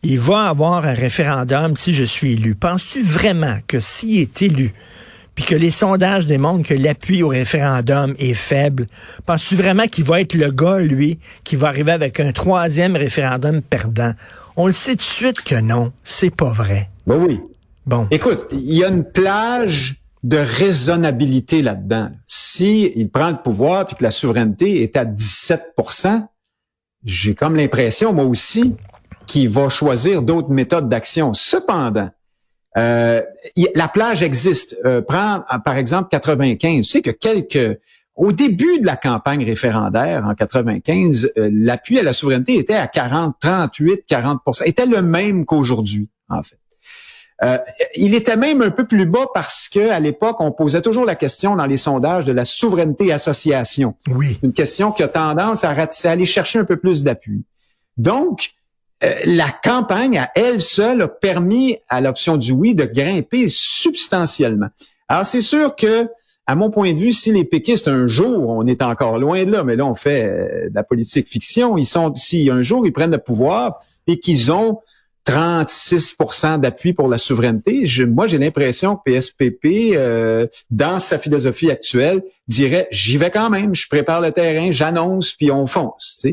il 0.02 0.20
va 0.20 0.48
avoir 0.48 0.86
un 0.86 0.94
référendum 0.94 1.76
si 1.76 1.92
je 1.92 2.04
suis 2.04 2.34
élu. 2.34 2.54
Penses-tu 2.54 3.02
vraiment 3.02 3.58
que 3.66 3.80
s'il 3.80 4.20
est 4.20 4.42
élu, 4.42 4.72
puis 5.34 5.44
que 5.44 5.54
les 5.54 5.70
sondages 5.70 6.26
démontrent 6.26 6.68
que 6.68 6.74
l'appui 6.74 7.22
au 7.22 7.28
référendum 7.28 8.14
est 8.18 8.34
faible, 8.34 8.86
penses-tu 9.26 9.56
vraiment 9.56 9.86
qu'il 9.86 10.04
va 10.04 10.20
être 10.20 10.34
le 10.34 10.50
gars, 10.50 10.78
lui, 10.78 11.18
qui 11.44 11.56
va 11.56 11.68
arriver 11.68 11.92
avec 11.92 12.20
un 12.20 12.32
troisième 12.32 12.96
référendum 12.96 13.62
perdant? 13.62 14.12
On 14.56 14.66
le 14.66 14.72
sait 14.72 14.92
tout 14.92 14.98
de 14.98 15.02
suite 15.02 15.42
que 15.42 15.56
non, 15.56 15.92
c'est 16.02 16.34
pas 16.34 16.52
vrai. 16.52 16.88
Ben 17.06 17.16
oui. 17.16 17.40
Bon. 17.84 18.08
Écoute, 18.10 18.46
il 18.52 18.74
y 18.74 18.84
a 18.84 18.88
une 18.88 19.04
plage 19.04 19.96
de 20.26 20.38
raisonnabilité 20.38 21.62
là-dedans. 21.62 22.10
Si 22.26 22.92
il 22.96 23.10
prend 23.10 23.30
le 23.30 23.42
pouvoir 23.42 23.86
puis 23.86 23.96
que 23.96 24.04
la 24.04 24.10
souveraineté 24.10 24.82
est 24.82 24.96
à 24.96 25.04
17% 25.04 26.26
j'ai 27.06 27.34
comme 27.34 27.54
l'impression, 27.54 28.12
moi 28.12 28.24
aussi, 28.24 28.74
qu'il 29.26 29.48
va 29.48 29.68
choisir 29.68 30.22
d'autres 30.22 30.50
méthodes 30.50 30.88
d'action. 30.88 31.32
Cependant, 31.34 32.10
euh, 32.76 33.22
la 33.74 33.88
plage 33.88 34.22
existe. 34.22 34.76
Euh, 34.84 35.00
prends, 35.00 35.44
par 35.64 35.76
exemple, 35.76 36.08
95. 36.10 36.84
Tu 36.84 36.90
sais 36.90 37.02
que 37.02 37.10
quelques... 37.10 37.78
Au 38.16 38.32
début 38.32 38.80
de 38.80 38.86
la 38.86 38.96
campagne 38.96 39.44
référendaire 39.44 40.26
en 40.26 40.34
95, 40.34 41.32
euh, 41.36 41.50
l'appui 41.52 41.98
à 41.98 42.02
la 42.02 42.14
souveraineté 42.14 42.56
était 42.56 42.74
à 42.74 42.86
40, 42.86 43.36
38, 43.38 44.04
40% 44.08 44.62
était 44.64 44.86
le 44.86 45.02
même 45.02 45.44
qu'aujourd'hui, 45.44 46.08
en 46.30 46.42
fait. 46.42 46.58
Euh, 47.42 47.58
il 47.94 48.14
était 48.14 48.36
même 48.36 48.62
un 48.62 48.70
peu 48.70 48.86
plus 48.86 49.04
bas 49.04 49.26
parce 49.34 49.68
que 49.68 49.90
à 49.90 50.00
l'époque, 50.00 50.36
on 50.40 50.52
posait 50.52 50.80
toujours 50.80 51.04
la 51.04 51.14
question 51.14 51.56
dans 51.56 51.66
les 51.66 51.76
sondages 51.76 52.24
de 52.24 52.32
la 52.32 52.44
souveraineté 52.44 53.12
association. 53.12 53.94
Oui. 54.08 54.38
Une 54.42 54.52
question 54.52 54.90
qui 54.90 55.02
a 55.02 55.08
tendance 55.08 55.64
à, 55.64 55.74
aller 56.04 56.24
chercher 56.24 56.60
un 56.60 56.64
peu 56.64 56.78
plus 56.78 57.02
d'appui. 57.02 57.44
Donc, 57.98 58.52
euh, 59.04 59.12
la 59.26 59.50
campagne 59.50 60.18
à 60.18 60.30
elle 60.34 60.60
seule 60.60 61.02
a 61.02 61.08
permis 61.08 61.76
à 61.90 62.00
l'option 62.00 62.38
du 62.38 62.52
oui 62.52 62.74
de 62.74 62.84
grimper 62.84 63.46
substantiellement. 63.48 64.68
Alors, 65.08 65.26
c'est 65.26 65.42
sûr 65.42 65.76
que, 65.76 66.08
à 66.46 66.56
mon 66.56 66.70
point 66.70 66.94
de 66.94 66.98
vue, 66.98 67.12
si 67.12 67.32
les 67.32 67.44
péquistes, 67.44 67.88
un 67.88 68.06
jour, 68.06 68.48
on 68.48 68.66
est 68.66 68.80
encore 68.80 69.18
loin 69.18 69.44
de 69.44 69.52
là, 69.52 69.62
mais 69.62 69.76
là, 69.76 69.84
on 69.84 69.94
fait 69.94 70.24
euh, 70.24 70.70
de 70.70 70.74
la 70.74 70.82
politique 70.82 71.28
fiction, 71.28 71.76
ils 71.76 71.84
sont, 71.84 72.14
si 72.14 72.48
un 72.48 72.62
jour 72.62 72.86
ils 72.86 72.92
prennent 72.92 73.10
le 73.10 73.18
pouvoir 73.18 73.80
et 74.06 74.18
qu'ils 74.18 74.50
ont 74.50 74.80
36 75.26 76.16
d'appui 76.58 76.92
pour 76.92 77.08
la 77.08 77.18
souveraineté. 77.18 77.84
moi, 78.06 78.28
j'ai 78.28 78.38
l'impression 78.38 78.94
que 78.96 79.10
PSPP, 79.10 79.96
euh, 79.96 80.46
dans 80.70 81.00
sa 81.00 81.18
philosophie 81.18 81.70
actuelle, 81.70 82.22
dirait 82.46 82.86
j'y 82.92 83.18
vais 83.18 83.32
quand 83.32 83.50
même, 83.50 83.74
je 83.74 83.88
prépare 83.88 84.20
le 84.20 84.30
terrain, 84.30 84.70
j'annonce, 84.70 85.32
puis 85.32 85.50
on 85.50 85.66
fonce. 85.66 86.24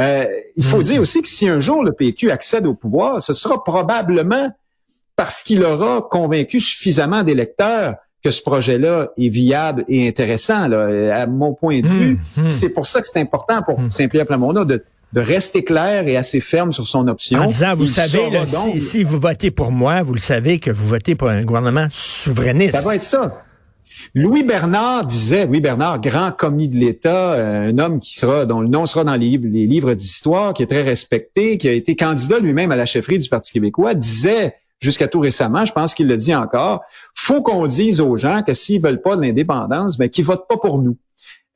Euh, 0.00 0.26
il 0.56 0.64
faut 0.64 0.80
hmm. 0.80 0.82
dire 0.82 1.00
aussi 1.00 1.22
que 1.22 1.28
si 1.28 1.48
un 1.48 1.60
jour 1.60 1.84
le 1.84 1.92
PQ 1.92 2.32
accède 2.32 2.66
au 2.66 2.74
pouvoir, 2.74 3.22
ce 3.22 3.32
sera 3.32 3.62
probablement 3.62 4.50
parce 5.14 5.42
qu'il 5.42 5.62
aura 5.62 6.08
convaincu 6.10 6.58
suffisamment 6.58 7.22
d'électeurs 7.22 7.94
que 8.24 8.30
ce 8.32 8.42
projet-là 8.42 9.10
est 9.18 9.28
viable 9.28 9.84
et 9.88 10.08
intéressant. 10.08 10.66
Là. 10.66 11.16
À 11.16 11.26
mon 11.26 11.54
point 11.54 11.80
de 11.80 11.86
hmm. 11.86 11.90
vue, 11.90 12.20
hmm. 12.36 12.50
c'est 12.50 12.70
pour 12.70 12.86
ça 12.86 13.00
que 13.00 13.06
c'est 13.06 13.20
important 13.20 13.62
pour 13.62 13.78
Saint-Pierre 13.88 14.26
Plamondon 14.26 14.64
de 14.64 14.82
de 15.12 15.20
rester 15.20 15.62
clair 15.62 16.08
et 16.08 16.16
assez 16.16 16.40
ferme 16.40 16.72
sur 16.72 16.86
son 16.86 17.06
option. 17.08 17.38
En 17.38 17.46
disant, 17.46 17.74
vous 17.74 17.88
savez, 17.88 18.30
si, 18.78 19.02
vous 19.04 19.20
votez 19.20 19.50
pour 19.50 19.70
moi, 19.70 20.02
vous 20.02 20.14
le 20.14 20.20
savez 20.20 20.58
que 20.58 20.70
vous 20.70 20.88
votez 20.88 21.14
pour 21.14 21.28
un 21.28 21.42
gouvernement 21.42 21.86
souverainiste. 21.90 22.76
Ça 22.76 22.82
va 22.82 22.94
être 22.94 23.02
ça. 23.02 23.44
Louis 24.14 24.42
Bernard 24.42 25.04
disait, 25.04 25.46
Louis 25.46 25.60
Bernard, 25.60 26.00
grand 26.00 26.32
commis 26.32 26.68
de 26.68 26.76
l'État, 26.76 27.34
euh, 27.34 27.70
un 27.70 27.78
homme 27.78 28.00
qui 28.00 28.14
sera, 28.14 28.46
dont 28.46 28.60
le 28.60 28.68
nom 28.68 28.86
sera 28.86 29.04
dans 29.04 29.14
les 29.14 29.26
livres, 29.26 29.46
les 29.50 29.66
livres 29.66 29.94
d'histoire, 29.94 30.54
qui 30.54 30.62
est 30.62 30.66
très 30.66 30.82
respecté, 30.82 31.58
qui 31.58 31.68
a 31.68 31.72
été 31.72 31.94
candidat 31.94 32.38
lui-même 32.38 32.72
à 32.72 32.76
la 32.76 32.86
chefferie 32.86 33.18
du 33.18 33.28
Parti 33.28 33.52
québécois, 33.52 33.94
disait, 33.94 34.56
jusqu'à 34.80 35.08
tout 35.08 35.20
récemment, 35.20 35.64
je 35.64 35.72
pense 35.72 35.94
qu'il 35.94 36.08
le 36.08 36.16
dit 36.16 36.34
encore, 36.34 36.82
faut 37.14 37.42
qu'on 37.42 37.66
dise 37.66 38.00
aux 38.00 38.16
gens 38.16 38.42
que 38.42 38.54
s'ils 38.54 38.82
veulent 38.82 39.02
pas 39.02 39.16
de 39.16 39.22
l'indépendance, 39.22 39.98
ben 39.98 40.08
qu'ils 40.08 40.24
votent 40.24 40.48
pas 40.48 40.56
pour 40.56 40.78
nous. 40.78 40.96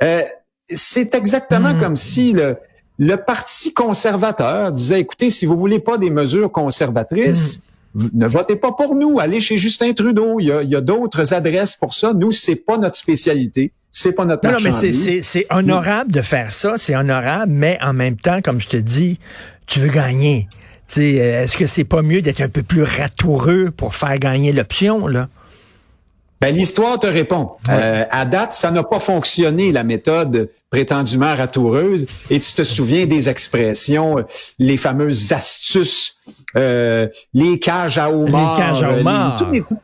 Euh, 0.03 0.23
c'est 0.69 1.15
exactement 1.15 1.75
Hmm. 1.75 1.81
comme 1.81 1.97
si 1.97 2.33
le, 2.33 2.57
le 2.99 3.17
Parti 3.17 3.75
conservateur 3.75 4.73
disait, 4.73 5.01
écoutez, 5.01 5.31
si 5.31 5.47
vous 5.47 5.57
voulez 5.59 5.79
pas 5.79 5.99
des 5.99 6.11
mesures 6.11 6.51
conservatrices, 6.51 7.65
vous 7.95 8.09
ne 8.13 8.27
votez 8.29 8.57
pas 8.57 8.73
pour 8.73 8.95
nous, 8.95 9.19
allez 9.21 9.41
chez 9.41 9.59
Justin 9.59 9.93
Trudeau. 9.93 10.39
Il 10.41 10.47
y 10.47 10.53
a, 10.53 10.63
il 10.63 10.71
y 10.71 10.77
a 10.77 10.81
d'autres 10.81 11.33
adresses 11.35 11.77
pour 11.77 11.95
ça. 11.95 12.13
Nous, 12.13 12.33
c'est 12.33 12.57
pas 12.57 12.77
notre 12.79 12.97
spécialité, 12.97 13.73
c'est 13.91 14.13
pas 14.13 14.25
notre 14.25 14.45
Non, 14.47 14.53
non, 14.53 14.59
mais 14.63 14.73
c'est- 14.73 14.87
marchandise. 14.89 15.03
c'est 15.05 15.23
c'est 15.23 15.47
honorable 15.51 16.13
de 16.13 16.21
faire 16.23 16.53
ça, 16.53 16.75
c'est 16.77 16.95
honorable, 16.97 17.53
mais 17.53 17.79
en 17.83 17.93
même 17.95 18.17
temps, 18.17 18.41
comme 18.43 18.61
je 18.61 18.69
te 18.69 18.77
dis, 18.77 19.19
tu 19.67 19.79
veux 19.81 19.89
gagner. 19.91 20.47
Tu 20.89 20.95
sais, 20.95 21.21
euh, 21.21 21.43
Est-ce 21.45 21.57
que 21.57 21.67
c'est 21.67 21.85
pas 21.85 22.03
mieux 22.03 22.23
d'être 22.23 22.41
un 22.41 22.49
peu 22.49 22.63
plus 22.63 22.83
ratoureux 22.83 23.71
pour 23.77 23.95
faire 23.95 24.19
gagner 24.19 24.53
l'option, 24.53 25.07
là? 25.07 25.29
Ben, 26.41 26.55
l'histoire 26.55 26.99
te 26.99 27.07
répond. 27.07 27.53
Euh, 27.71 28.05
à 28.11 28.25
date, 28.27 28.53
ça 28.53 28.71
n'a 28.71 28.83
pas 28.85 29.01
fonctionné, 29.01 29.73
la 29.73 29.85
méthode 29.85 30.51
prétendument 30.71 31.35
ratoureuse. 31.35 32.07
Et 32.29 32.39
tu 32.39 32.53
te 32.53 32.63
souviens 32.63 33.07
des 33.07 33.29
expressions, 33.31 34.19
euh, 34.19 34.23
les 34.59 34.77
fameuses 34.77 35.33
astuces, 35.33 36.17
euh, 36.57 37.09
les 37.33 37.59
cages 37.59 37.97
à 37.97 38.11
homards. 38.11 38.55
Les 38.55 38.63
cages 38.63 38.83
à 38.83 38.93
les- 38.93 39.01
homards. 39.01 39.37
tous 39.39 39.51
les- 39.51 39.61
tout, 39.63 39.81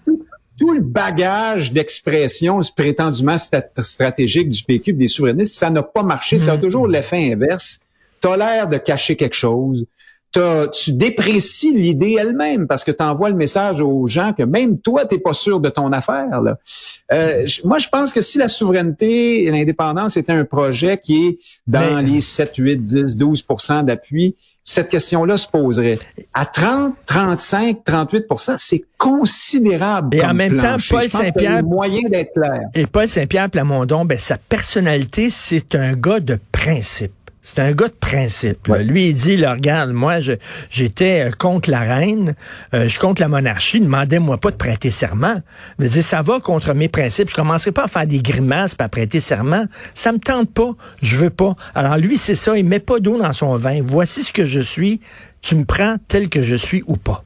tout 0.61 0.75
le 0.75 0.81
bagage 0.83 1.73
d'expressions 1.73 2.61
prétendument 2.77 3.39
stat- 3.39 3.63
stratégiques 3.83 4.51
du 4.51 4.63
PQ 4.63 4.93
des 4.93 5.09
souverainistes, 5.09 5.55
ça 5.55 5.71
n'a 5.71 5.83
pas 5.83 6.03
marché. 6.03 6.39
Ça 6.39 6.53
a 6.53 6.57
Mm. 6.59 6.61
toujours 6.61 6.87
l'effet 6.87 7.33
inverse. 7.33 7.81
T'as 8.21 8.37
l'air 8.37 8.69
de 8.69 8.77
cacher 8.77 9.17
quelque 9.17 9.35
chose. 9.35 9.87
Tu 10.33 10.93
déprécies 10.93 11.73
l'idée 11.75 12.17
elle-même 12.19 12.67
parce 12.67 12.85
que 12.85 12.91
tu 12.91 13.03
envoies 13.03 13.29
le 13.29 13.37
message 13.37 13.81
aux 13.81 14.07
gens 14.07 14.33
que 14.33 14.43
même 14.43 14.79
toi, 14.79 15.05
t'es 15.05 15.19
pas 15.19 15.35
sûr 15.35 15.61
de 15.61 15.69
ton 15.69 15.93
affaire. 15.93 16.41
Là. 16.41 16.59
Euh, 17.13 17.47
je- 17.47 17.61
moi, 17.67 17.79
je 17.79 17.89
pense 17.89 18.13
que 18.13 18.21
si 18.23 18.39
la 18.39 18.49
souveraineté 18.49 19.45
et 19.45 19.51
l'indépendance 19.51 20.17
était 20.17 20.33
un 20.33 20.45
projet 20.47 20.97
qui 20.97 21.27
est 21.27 21.39
dans 21.67 21.97
Mais- 22.03 22.11
les 22.11 22.21
7, 22.23 22.55
8, 22.57 22.83
10, 22.83 23.17
12% 23.17 23.83
d'appui, 23.83 24.35
cette 24.65 24.89
question-là 24.89 25.37
se 25.37 25.49
poserait. 25.49 25.99
À 26.33 26.47
30, 26.47 26.95
35, 27.05 27.85
38% 27.85 28.55
c'est 28.57 28.85
considérable. 28.97 30.17
Et 30.17 30.21
comme 30.21 30.31
en 30.31 30.35
même 30.35 30.59
temps. 30.59 30.77
Paul 30.89 31.11
Saint-Pierre- 31.11 31.63
moyen 31.65 32.09
d'être 32.09 32.33
clair. 32.33 32.63
Et 32.75 32.87
Paul 32.87 33.09
Saint-Pierre 33.09 33.51
Plamondon, 33.51 34.05
ben, 34.05 34.19
sa 34.19 34.39
personnalité, 34.39 35.29
c'est 35.31 35.75
un 35.75 35.93
gars 35.95 36.21
de 36.21 36.39
principe. 36.53 37.13
C'est 37.45 37.59
un 37.59 37.73
gars 37.73 37.89
de 37.89 37.95
principe. 37.95 38.69
Ouais. 38.69 38.85
Lui, 38.85 39.09
il 39.09 39.15
dit, 39.15 39.37
là, 39.37 39.55
regarde, 39.55 39.91
moi, 39.91 40.19
j'étais 40.71 41.29
euh, 41.29 41.31
contre 41.33 41.71
la 41.71 41.81
reine, 41.81 42.35
euh, 42.73 42.85
je 42.85 42.89
suis 42.91 42.99
contre 43.01 43.21
la 43.21 43.29
monarchie, 43.29 43.81
demandez-moi 43.81 44.39
pas 44.39 44.53
de 44.53 44.57
prêter 44.57 44.93
serment. 44.93 45.43
Veux 45.79 45.89
dire, 45.89 46.05
ça 46.05 46.23
va 46.23 46.39
contre 46.39 46.73
mes 46.73 46.89
principes. 46.89 47.31
Je 47.31 47.35
commencerai 47.35 47.73
pas 47.73 47.85
à 47.85 47.89
faire 47.89 48.07
des 48.07 48.21
grimaces 48.21 48.77
pas 48.77 48.85
à 48.85 48.89
prêter 48.89 49.21
serment. 49.21 49.65
Ça 49.95 50.13
me 50.13 50.19
tente 50.19 50.53
pas. 50.53 50.71
Je 51.03 51.17
veux 51.17 51.31
pas. 51.31 51.57
Alors 51.75 51.97
lui, 51.97 52.17
c'est 52.17 52.37
ça. 52.37 52.57
Il 52.57 52.65
met 52.65 52.81
pas 52.81 53.01
d'eau 53.01 53.21
dans 53.21 53.33
son 53.33 53.57
vin. 53.57 53.81
Voici 53.83 54.23
ce 54.23 54.33
que 54.33 54.45
je 54.45 54.61
suis. 54.61 55.01
Tu 55.41 55.57
me 55.57 55.65
prends 55.65 55.97
tel 56.07 56.29
que 56.29 56.43
je 56.43 56.55
suis 56.55 56.85
ou 56.87 56.97
pas. 56.97 57.25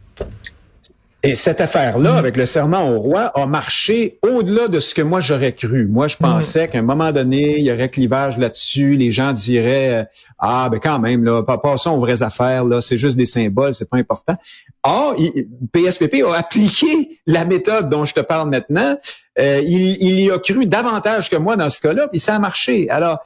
Et 1.23 1.35
cette 1.35 1.61
affaire-là, 1.61 2.15
avec 2.17 2.37
le 2.37 2.47
serment 2.47 2.89
au 2.89 3.01
roi, 3.01 3.33
a 3.35 3.47
marché 3.47 4.19
au-delà 4.23 4.69
de 4.69 4.79
ce 4.79 4.95
que 4.95 5.03
moi 5.03 5.21
j'aurais 5.21 5.53
cru. 5.53 5.87
Moi, 5.87 6.07
je 6.09 6.17
pensais 6.17 6.69
qu'à 6.69 6.79
un 6.79 6.83
moment 6.83 7.11
donné, 7.11 7.59
il 7.59 7.65
y 7.65 7.73
aurait 7.73 7.89
clivage 7.89 8.39
là-dessus. 8.39 8.95
Les 8.97 9.11
gens 9.11 9.33
diraient 9.33 10.03
euh, 10.03 10.05
ah 10.39 10.69
ben 10.71 10.79
quand 10.79 11.01
même 11.01 11.25
là, 11.25 11.43
pas 11.43 11.59
passons 11.59 11.93
aux 11.93 12.01
vraies 12.01 12.23
affaires 12.23 12.65
là, 12.65 12.81
c'est 12.81 12.99
juste 12.99 13.17
des 13.17 13.27
symboles, 13.27 13.75
c'est 13.75 13.89
pas 13.91 13.97
important. 13.97 14.37
Or, 14.85 15.15
il- 15.19 15.49
PSPP 15.73 16.23
a 16.23 16.35
appliqué 16.37 17.19
la 17.27 17.45
méthode 17.45 17.89
dont 17.89 18.05
je 18.05 18.15
te 18.15 18.21
parle 18.21 18.51
maintenant. 18.51 18.97
Euh, 19.39 19.61
il, 19.67 19.97
il 20.01 20.21
y 20.21 20.31
a 20.31 20.39
cru 20.39 20.67
davantage 20.67 21.29
que 21.29 21.37
moi 21.37 21.57
dans 21.57 21.71
ce 21.71 21.81
cas-là, 21.81 22.07
puis 22.09 22.21
ça 22.21 22.37
a 22.37 22.39
marché. 22.39 22.89
Alors 22.91 23.19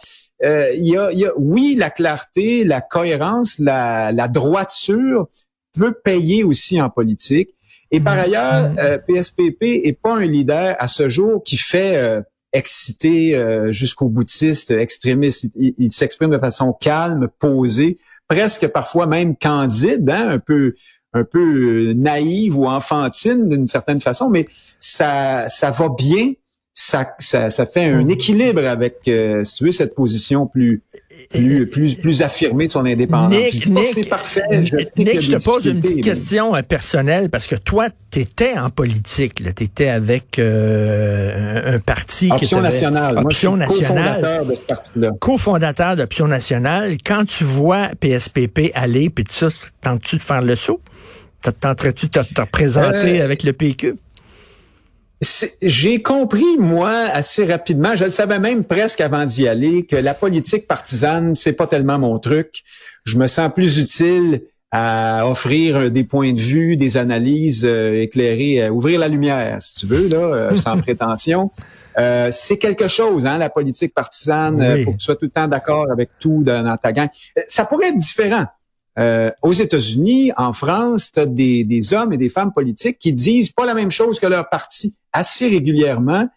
euh, 0.42 0.70
il, 0.74 0.88
y 0.88 0.96
a, 0.96 1.12
il 1.12 1.18
y 1.18 1.26
a, 1.26 1.32
oui, 1.36 1.74
la 1.76 1.90
clarté, 1.90 2.64
la 2.64 2.80
cohérence, 2.80 3.58
la, 3.58 4.10
la 4.12 4.26
droiture 4.28 5.26
peut 5.78 5.92
payer 5.92 6.44
aussi 6.44 6.80
en 6.80 6.88
politique. 6.88 7.50
Et 7.90 8.00
par 8.00 8.18
ailleurs, 8.18 8.72
euh, 8.78 8.98
PSPP 8.98 9.62
est 9.62 9.98
pas 10.00 10.16
un 10.16 10.24
leader 10.24 10.76
à 10.78 10.88
ce 10.88 11.08
jour 11.08 11.42
qui 11.42 11.56
fait 11.56 11.96
euh, 11.96 12.20
exciter 12.52 13.34
euh, 13.34 13.72
jusqu'au 13.72 14.08
boutiste, 14.08 14.70
extrémiste. 14.70 15.46
Il, 15.56 15.74
il 15.78 15.92
s'exprime 15.92 16.30
de 16.30 16.38
façon 16.38 16.72
calme, 16.72 17.28
posée, 17.38 17.98
presque 18.28 18.68
parfois 18.68 19.06
même 19.06 19.36
candide, 19.36 20.08
hein, 20.08 20.28
un 20.28 20.38
peu 20.38 20.74
un 21.12 21.24
peu 21.24 21.40
euh, 21.40 21.94
naïve 21.94 22.56
ou 22.56 22.66
enfantine 22.66 23.48
d'une 23.48 23.66
certaine 23.66 24.00
façon, 24.00 24.30
mais 24.30 24.46
ça 24.78 25.44
ça 25.48 25.70
va 25.70 25.88
bien. 25.88 26.32
Ça, 26.72 27.14
ça, 27.18 27.50
ça 27.50 27.66
fait 27.66 27.84
un 27.86 28.08
équilibre 28.08 28.64
avec, 28.64 28.98
euh, 29.08 29.42
si 29.42 29.56
tu 29.56 29.64
veux, 29.64 29.72
cette 29.72 29.94
position 29.94 30.46
plus 30.46 30.82
plus 31.28 31.66
plus 31.68 31.94
plus 31.96 32.22
affirmée 32.22 32.68
de 32.68 32.72
son 32.72 32.86
indépendance. 32.86 33.34
je 33.52 33.68
que 33.72 33.86
c'est 33.86 34.08
parfait. 34.08 34.42
Je 34.64 34.76
Nick, 34.96 35.20
je 35.20 35.32
te 35.36 35.44
pose 35.44 35.66
une 35.66 35.80
petite 35.80 35.96
mais- 35.96 36.00
question 36.02 36.54
euh, 36.54 36.62
personnelle 36.62 37.28
parce 37.28 37.48
que 37.48 37.56
toi, 37.56 37.88
tu 38.12 38.20
étais 38.20 38.56
en 38.56 38.70
politique. 38.70 39.42
Tu 39.56 39.64
étais 39.64 39.88
avec 39.88 40.38
euh, 40.38 41.74
un, 41.74 41.78
parti 41.80 42.26
qui 42.28 42.32
Option 42.32 42.58
t'avait- 42.58 42.68
nationale. 42.68 43.14
Moi, 43.14 43.24
je 43.30 43.36
suis 43.36 43.46
Option 43.48 43.56
nationale. 43.56 44.14
cofondateur 44.20 44.46
de 44.46 44.54
ce 44.54 44.60
parti-là. 44.60 45.10
cofondateur 45.20 45.96
d'Option 45.96 46.28
nationale. 46.28 46.96
Quand 47.04 47.24
tu 47.26 47.42
vois 47.44 47.88
PSPP 47.98 48.70
aller, 48.74 49.10
puis 49.10 49.24
tout 49.24 49.32
ça, 49.34 49.48
tentes-tu 49.82 50.16
de 50.16 50.20
faire 50.22 50.40
le 50.42 50.54
saut? 50.54 50.80
Tenterais-tu 51.60 52.06
de 52.06 52.10
te, 52.12 52.34
te 52.34 52.40
représenter 52.40 53.20
Euh, 53.20 53.24
avec 53.24 53.42
le 53.42 53.52
PQ? 53.52 53.96
J'ai 55.60 56.00
compris, 56.00 56.56
moi, 56.58 56.90
assez 57.12 57.44
rapidement, 57.44 57.94
je 57.94 58.04
le 58.04 58.10
savais 58.10 58.38
même 58.38 58.64
presque 58.64 59.02
avant 59.02 59.26
d'y 59.26 59.46
aller, 59.46 59.84
que 59.84 59.96
la 59.96 60.14
politique 60.14 60.66
partisane, 60.66 61.34
c'est 61.34 61.52
pas 61.52 61.66
tellement 61.66 61.98
mon 61.98 62.18
truc. 62.18 62.62
Je 63.04 63.18
me 63.18 63.26
sens 63.26 63.52
plus 63.54 63.78
utile 63.78 64.42
à 64.72 65.26
offrir 65.28 65.90
des 65.90 66.04
points 66.04 66.32
de 66.32 66.40
vue, 66.40 66.76
des 66.76 66.96
analyses 66.96 67.64
euh, 67.66 68.00
éclairées, 68.00 68.62
à 68.62 68.72
ouvrir 68.72 68.98
la 69.00 69.08
lumière, 69.08 69.60
si 69.60 69.74
tu 69.80 69.86
veux, 69.86 70.08
là, 70.08 70.16
euh, 70.18 70.56
sans 70.56 70.78
prétention. 70.80 71.50
Euh, 71.98 72.28
c'est 72.30 72.56
quelque 72.56 72.86
chose, 72.88 73.26
hein, 73.26 73.36
la 73.36 73.50
politique 73.50 73.92
partisane. 73.92 74.62
euh, 74.62 74.74
Oui. 74.76 74.84
faut 74.84 74.92
que 74.92 74.96
tu 74.98 75.04
sois 75.04 75.16
tout 75.16 75.24
le 75.26 75.30
temps 75.32 75.48
d'accord 75.48 75.90
avec 75.90 76.10
tout 76.20 76.42
dans, 76.44 76.62
dans 76.64 76.76
ta 76.76 76.92
gang. 76.92 77.08
Euh, 77.36 77.42
Ça 77.48 77.64
pourrait 77.64 77.88
être 77.88 77.98
différent. 77.98 78.46
Euh, 78.98 79.30
aux 79.42 79.52
États-Unis, 79.52 80.32
en 80.36 80.52
France, 80.52 81.12
tu 81.12 81.20
as 81.20 81.26
des, 81.26 81.64
des 81.64 81.94
hommes 81.94 82.12
et 82.12 82.16
des 82.16 82.28
femmes 82.28 82.52
politiques 82.52 82.98
qui 82.98 83.12
disent 83.12 83.50
pas 83.50 83.64
la 83.64 83.74
même 83.74 83.90
chose 83.90 84.18
que 84.18 84.26
leur 84.26 84.48
parti 84.48 84.96
assez 85.12 85.48
régulièrement. 85.48 86.28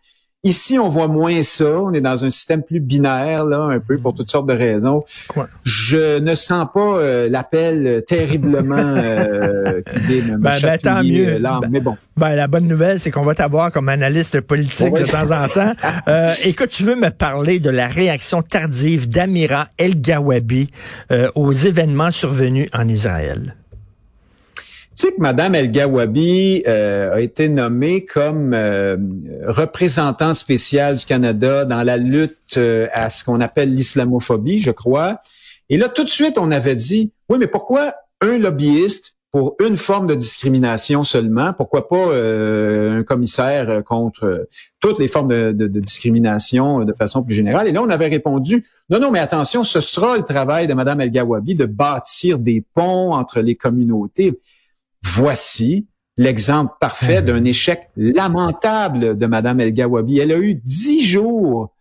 Ici, 0.45 0.77
on 0.77 0.89
voit 0.89 1.07
moins 1.07 1.41
ça. 1.41 1.79
On 1.79 1.93
est 1.93 2.01
dans 2.01 2.25
un 2.25 2.29
système 2.29 2.63
plus 2.63 2.81
binaire, 2.81 3.45
là, 3.45 3.59
un 3.61 3.79
peu 3.79 3.95
pour 3.97 4.13
toutes 4.13 4.29
sortes 4.29 4.45
de 4.45 4.53
raisons. 4.53 5.05
Quoi? 5.29 5.47
Je 5.63 6.19
ne 6.19 6.35
sens 6.35 6.67
pas 6.73 6.97
euh, 6.97 7.29
l'appel 7.29 8.03
terriblement 8.05 8.75
euh, 8.77 9.81
qui 9.93 9.99
vient 10.21 10.37
me 10.37 10.43
Ben, 10.43 10.59
ben, 10.61 10.77
tant 10.77 11.01
mieux. 11.01 11.35
euh. 11.35 11.39
Ben, 11.39 11.61
Mais 11.69 11.79
bon. 11.79 11.95
Ben, 12.17 12.35
la 12.35 12.47
bonne 12.47 12.67
nouvelle, 12.67 12.99
c'est 12.99 13.09
qu'on 13.09 13.23
va 13.23 13.35
t'avoir 13.35 13.71
comme 13.71 13.87
analyste 13.87 14.41
politique 14.41 14.93
de 14.93 15.05
temps 15.05 15.31
en 15.31 15.47
temps. 15.47 15.73
Euh, 16.07 16.33
écoute, 16.43 16.69
tu 16.69 16.83
veux 16.83 16.95
me 16.95 17.09
parler 17.09 17.59
de 17.59 17.69
la 17.69 17.87
réaction 17.87 18.41
tardive 18.41 19.07
d'Amira 19.07 19.69
El 19.77 20.01
Gawabi 20.01 20.67
euh, 21.11 21.29
aux 21.35 21.53
événements 21.53 22.11
survenus 22.11 22.67
en 22.73 22.87
Israël? 22.89 23.55
Sais 24.95 25.11
que 25.11 25.19
Madame 25.19 25.55
El 25.55 25.71
Gawabi 25.71 26.63
euh, 26.67 27.15
a 27.15 27.21
été 27.21 27.49
nommée 27.49 28.05
comme 28.05 28.53
euh, 28.53 28.95
représentante 29.47 30.35
spéciale 30.35 30.97
du 30.97 31.05
Canada 31.05 31.65
dans 31.65 31.81
la 31.81 31.97
lutte 31.97 32.57
euh, 32.57 32.87
à 32.93 33.09
ce 33.09 33.23
qu'on 33.23 33.41
appelle 33.41 33.73
l'islamophobie, 33.73 34.59
je 34.59 34.69
crois. 34.69 35.17
Et 35.69 35.77
là, 35.77 35.89
tout 35.89 36.03
de 36.03 36.09
suite, 36.09 36.37
on 36.37 36.51
avait 36.51 36.75
dit, 36.75 37.11
oui, 37.27 37.37
mais 37.39 37.47
pourquoi 37.47 37.95
un 38.21 38.37
lobbyiste 38.37 39.15
pour 39.31 39.55
une 39.65 39.77
forme 39.77 40.05
de 40.05 40.13
discrimination 40.13 41.03
seulement? 41.03 41.53
Pourquoi 41.53 41.89
pas 41.89 41.95
euh, 42.09 42.99
un 42.99 43.03
commissaire 43.03 43.83
contre 43.83 44.47
toutes 44.79 44.99
les 44.99 45.07
formes 45.07 45.29
de, 45.29 45.51
de- 45.53 45.67
de 45.67 45.79
discrimination 45.79 46.85
de 46.85 46.93
façon 46.93 47.23
plus 47.23 47.33
générale? 47.33 47.67
Et 47.67 47.71
là, 47.71 47.81
on 47.81 47.89
avait 47.89 48.09
répondu, 48.09 48.63
non, 48.91 48.99
non, 48.99 49.09
mais 49.09 49.17
attention, 49.19 49.63
ce 49.63 49.81
sera 49.81 50.17
le 50.17 50.23
travail 50.23 50.67
de 50.67 50.75
Madame 50.75 51.01
El 51.01 51.09
Gawabi 51.09 51.55
de 51.55 51.65
bâtir 51.65 52.37
des 52.37 52.63
ponts 52.75 53.13
entre 53.15 53.39
les 53.41 53.55
communautés. 53.55 54.39
Voici 55.03 55.87
l'exemple 56.17 56.73
parfait 56.79 57.21
d'un 57.21 57.43
échec 57.43 57.89
lamentable 57.97 59.17
de 59.17 59.25
Madame 59.25 59.59
El 59.59 59.73
Gawabi. 59.73 60.19
Elle 60.19 60.31
a 60.31 60.37
eu 60.37 60.55
dix 60.55 61.03
jours 61.05 61.73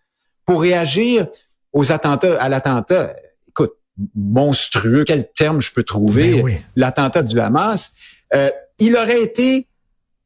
pour 0.45 0.63
réagir 0.63 1.27
aux 1.73 1.93
attentats, 1.93 2.41
à 2.43 2.49
l'attentat. 2.49 3.15
Écoute, 3.49 3.73
monstrueux, 4.15 5.05
quel 5.05 5.31
terme 5.33 5.61
je 5.61 5.73
peux 5.73 5.83
trouver, 5.85 6.37
Ben 6.37 6.45
oui. 6.45 6.53
l'attentat 6.77 7.23
du 7.23 7.39
Hamas. 7.39 7.93
Euh, 8.35 8.51
il 8.79 8.97
aurait 8.97 9.23
été 9.23 9.69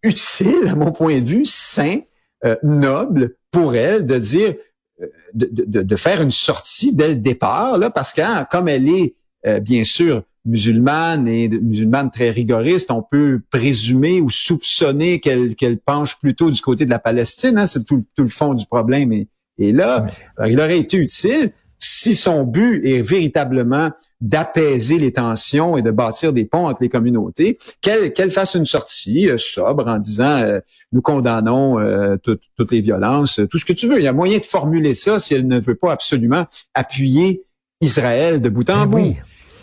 utile, 0.03 0.69
à 0.69 0.75
mon 0.75 0.93
point 0.93 1.21
de 1.21 1.26
vue, 1.29 1.45
sain, 1.45 1.99
euh, 2.45 2.57
noble 2.62 3.35
pour 3.50 3.75
elle 3.75 4.07
de 4.07 4.19
dire, 4.19 4.55
euh, 5.03 5.07
de, 5.35 5.49
de- 5.53 5.83
de 5.83 5.97
faire 5.97 6.23
une 6.23 6.31
sortie 6.31 6.95
dès 6.95 7.09
le 7.09 7.17
départ, 7.17 7.76
là, 7.79 7.91
parce 7.91 8.12
que 8.12 8.21
hein, 8.23 8.47
comme 8.50 8.69
elle 8.69 8.88
est 8.88 9.15
euh, 9.47 9.59
bien 9.61 9.85
sûr 9.85 10.23
musulmane 10.47 11.29
et 11.29 11.49
musulmane 11.49 12.11
très 12.11 12.31
rigoriste, 12.31 12.91
on 12.91 13.03
peut 13.03 13.41
présumer 13.50 14.21
ou 14.21 14.31
soupçonner 14.31 15.21
qu'elle 15.21 15.55
qu'elle 15.55 15.79
penche 15.79 16.19
plutôt 16.19 16.50
du 16.50 16.61
côté 16.61 16.85
de 16.85 16.91
la 16.91 16.99
Palestine. 16.99 17.59
Hein, 17.59 17.67
c'est 17.67 17.85
tout, 17.85 18.03
tout, 18.15 18.23
le 18.23 18.29
fond 18.29 18.55
du 18.55 18.67
problème. 18.67 19.12
Et, 19.12 19.29
et 19.59 19.73
là, 19.73 20.07
il 20.47 20.59
aurait 20.61 20.79
été 20.79 20.97
utile 20.97 21.53
si 21.79 22.15
son 22.15 22.45
but 22.45 22.85
est 22.85 23.03
véritablement 23.03 23.91
d'apaiser 24.21 24.99
les 24.99 25.12
tensions 25.12 25.76
et 25.76 25.83
de 25.83 25.91
bâtir 25.91 26.33
des 26.33 26.45
ponts 26.45 26.67
entre 26.69 26.83
les 26.83 26.88
communautés, 26.88 27.59
qu'elle 27.83 28.31
fasse 28.31 28.55
une 28.55 28.65
sortie 28.65 29.29
euh, 29.29 29.38
sobre 29.38 29.88
en 29.88 29.99
disant 29.99 30.38
euh, 30.38 30.61
nous 30.93 31.03
condamnons 31.03 31.79
euh, 31.79 32.17
toutes 32.17 32.73
les 32.73 32.81
violences, 32.81 33.41
tout 33.50 33.59
ce 33.59 33.65
que 33.65 33.73
tu 33.73 33.87
veux. 33.87 33.99
Il 33.99 34.05
y 34.05 34.09
a 34.09 34.12
moyen 34.12 34.38
de 34.38 34.45
formuler 34.45 34.95
ça 34.95 35.19
si 35.19 35.35
elle 35.35 35.47
ne 35.47 35.61
veut 35.61 35.75
pas 35.75 35.93
absolument 35.93 36.47
appuyer 36.75 37.45
Israël 37.81 38.41
de 38.41 38.49
bout 38.49 38.69
en 38.71 38.87
ben 38.87 38.87
bout. 38.87 39.17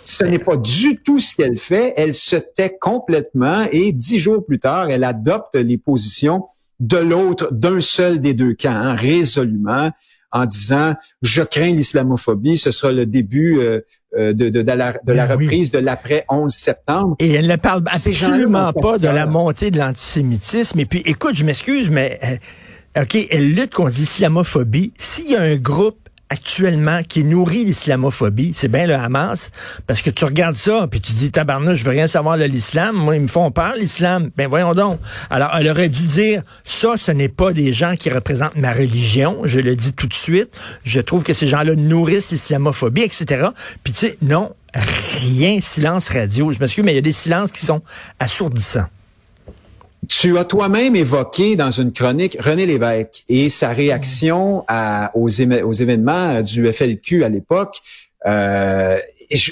Ce 0.06 0.24
n'est 0.24 0.40
pas 0.40 0.58
du 0.58 1.02
tout 1.02 1.20
ce 1.20 1.36
qu'elle 1.36 1.58
fait. 1.58 1.94
Elle 1.98 2.14
se 2.14 2.36
tait 2.36 2.76
complètement 2.80 3.66
et 3.72 3.92
dix 3.92 4.20
jours 4.20 4.46
plus 4.46 4.60
tard, 4.60 4.90
elle 4.90 5.04
adopte 5.04 5.56
les 5.56 5.78
positions 5.78 6.46
de 6.80 6.98
l'autre, 6.98 7.50
d'un 7.52 7.80
seul 7.80 8.20
des 8.20 8.34
deux 8.34 8.56
camps, 8.56 8.72
hein, 8.72 8.96
résolument 8.96 9.92
en 10.34 10.46
disant 10.46 10.96
je 11.22 11.44
crains 11.44 11.74
l'islamophobie, 11.74 12.58
ce 12.58 12.72
sera 12.72 12.92
le 12.92 13.06
début 13.06 13.60
euh, 13.60 13.82
euh, 14.18 14.34
de, 14.34 14.50
de, 14.50 14.62
de, 14.62 14.72
la, 14.72 14.94
de 15.04 15.14
la 15.14 15.28
ben 15.28 15.38
reprise 15.38 15.72
de 15.72 15.80
l'après 15.80 16.26
11 16.30 16.52
septembre. 16.52 17.16
Et 17.20 17.32
elle 17.32 17.48
ne 17.48 17.56
parle 17.56 17.84
absolument 17.86 18.74
pas 18.74 18.98
de 18.98 19.08
la 19.08 19.26
montée 19.26 19.72
de 19.72 19.78
l'antisémitisme. 19.78 20.80
Et 20.80 20.86
puis, 20.86 21.02
écoute, 21.06 21.36
je 21.36 21.46
m'excuse, 21.46 21.90
mais 21.90 22.20
euh, 22.24 23.04
OK, 23.04 23.16
elle 23.30 23.54
lutte 23.54 23.74
contre 23.74 23.92
l'islamophobie. 23.92 24.94
S'il 24.98 25.32
y 25.32 25.36
a 25.36 25.42
un 25.42 25.56
groupe 25.56 26.03
actuellement 26.30 27.04
qui 27.04 27.24
nourrit 27.24 27.66
l'islamophobie, 27.66 28.54
c'est 28.56 28.68
bien 28.68 28.88
le 28.88 28.96
Hamas, 28.96 29.52
parce 29.86 30.02
que 30.02 30.10
tu 30.10 30.26
regardes 30.26 30.56
ça, 30.56 30.88
puis 30.90 31.00
tu 31.00 31.14
dis, 31.14 31.32
tabarnouche, 31.32 31.80
je 31.80 31.86
veux 31.86 31.92
rien 31.92 32.08
savoir 32.08 32.38
de 32.38 32.44
l'islam, 32.44 32.96
moi, 32.96 33.16
ils 33.16 33.22
me 33.22 33.28
font 33.28 33.52
peur, 33.52 33.76
l'islam. 33.78 34.32
Ben 34.36 34.48
voyons 34.48 34.74
donc. 34.74 35.00
Alors, 35.30 35.52
elle 35.58 35.70
aurait 35.70 35.90
dû 35.90 36.04
dire, 36.04 36.42
ça, 36.64 36.98
ce 36.98 37.12
n'est 37.12 37.30
pas 37.30 37.54
des 37.54 37.72
gens 37.72 37.96
qui 37.96 38.10
représentent 38.10 38.56
ma 38.56 38.74
religion, 38.74 39.42
je 39.44 39.60
le 39.60 39.76
dis 39.76 39.94
tout 39.94 40.08
de 40.08 40.14
suite, 40.14 40.58
je 40.84 41.00
trouve 41.02 41.24
que 41.24 41.34
ces 41.34 41.48
gens-là 41.48 41.76
nourrissent 41.76 42.32
l'islamophobie, 42.32 43.04
etc. 43.04 43.50
Puis 43.84 43.94
tu 43.94 44.00
sais, 44.00 44.18
non, 44.22 44.56
rien, 44.74 45.60
silence 45.62 46.10
radio. 46.10 46.52
Je 46.52 46.60
m'excuse, 46.60 46.84
mais 46.84 46.94
il 46.94 46.96
y 46.96 47.00
a 47.00 47.02
des 47.02 47.12
silences 47.12 47.52
qui 47.52 47.66
sont 47.66 47.82
assourdissants. 48.20 48.88
Tu 50.10 50.38
as 50.38 50.46
toi-même 50.46 50.96
évoqué 50.96 51.56
dans 51.56 51.72
une 51.72 51.94
chronique 51.94 52.36
René 52.40 52.66
Lévesque 52.66 53.24
et 53.30 53.50
sa 53.50 53.70
réaction 53.70 54.66
aux, 55.14 55.30
événements 55.30 56.42
du 56.42 56.72
FLQ 56.72 57.24
à 57.24 57.30
l'époque. 57.30 57.80
Euh, 58.26 58.98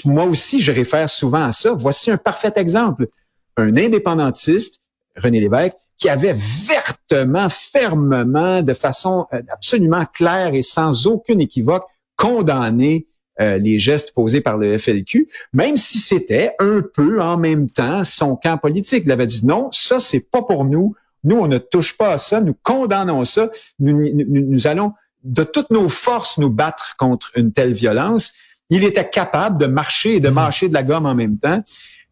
moi 0.04 0.24
aussi, 0.24 0.60
je 0.60 0.72
réfère 0.72 1.08
souvent 1.08 1.44
à 1.44 1.52
ça. 1.52 1.72
Voici 1.76 2.10
un 2.10 2.16
parfait 2.16 2.52
exemple. 2.56 3.08
Un 3.56 3.76
indépendantiste, 3.76 4.82
René 5.16 5.40
Lévesque, 5.40 5.74
qui 5.96 6.08
avait 6.08 6.34
vertement, 6.34 7.48
fermement, 7.48 8.62
de 8.62 8.74
façon 8.74 9.26
euh, 9.32 9.42
absolument 9.52 10.04
claire 10.12 10.54
et 10.54 10.62
sans 10.62 11.06
aucune 11.06 11.40
équivoque, 11.40 11.84
condamné 12.16 13.06
euh, 13.40 13.58
les 13.58 13.78
gestes 13.78 14.12
posés 14.12 14.40
par 14.40 14.58
le 14.58 14.76
FLQ, 14.78 15.28
même 15.52 15.76
si 15.76 15.98
c'était 15.98 16.54
un 16.58 16.82
peu 16.82 17.20
en 17.20 17.38
même 17.38 17.70
temps 17.70 18.04
son 18.04 18.36
camp 18.36 18.58
politique. 18.58 19.04
Il 19.06 19.10
avait 19.10 19.26
dit 19.26 19.46
non, 19.46 19.68
ça 19.72 19.98
c'est 19.98 20.30
pas 20.30 20.42
pour 20.42 20.64
nous. 20.64 20.94
Nous, 21.24 21.36
on 21.36 21.46
ne 21.46 21.58
touche 21.58 21.96
pas 21.96 22.12
à 22.14 22.18
ça. 22.18 22.40
Nous 22.40 22.56
condamnons 22.62 23.24
ça. 23.24 23.50
Nous, 23.78 24.12
nous, 24.26 24.66
allons 24.66 24.92
de 25.22 25.44
toutes 25.44 25.70
nos 25.70 25.88
forces 25.88 26.36
nous 26.36 26.50
battre 26.50 26.96
contre 26.98 27.30
une 27.36 27.52
telle 27.52 27.72
violence. 27.72 28.32
Il 28.70 28.84
était 28.84 29.08
capable 29.08 29.58
de 29.58 29.66
marcher 29.66 30.16
et 30.16 30.20
de 30.20 30.28
mmh. 30.28 30.34
mâcher 30.34 30.68
de 30.68 30.74
la 30.74 30.82
gomme 30.82 31.06
en 31.06 31.14
même 31.14 31.38
temps. 31.38 31.62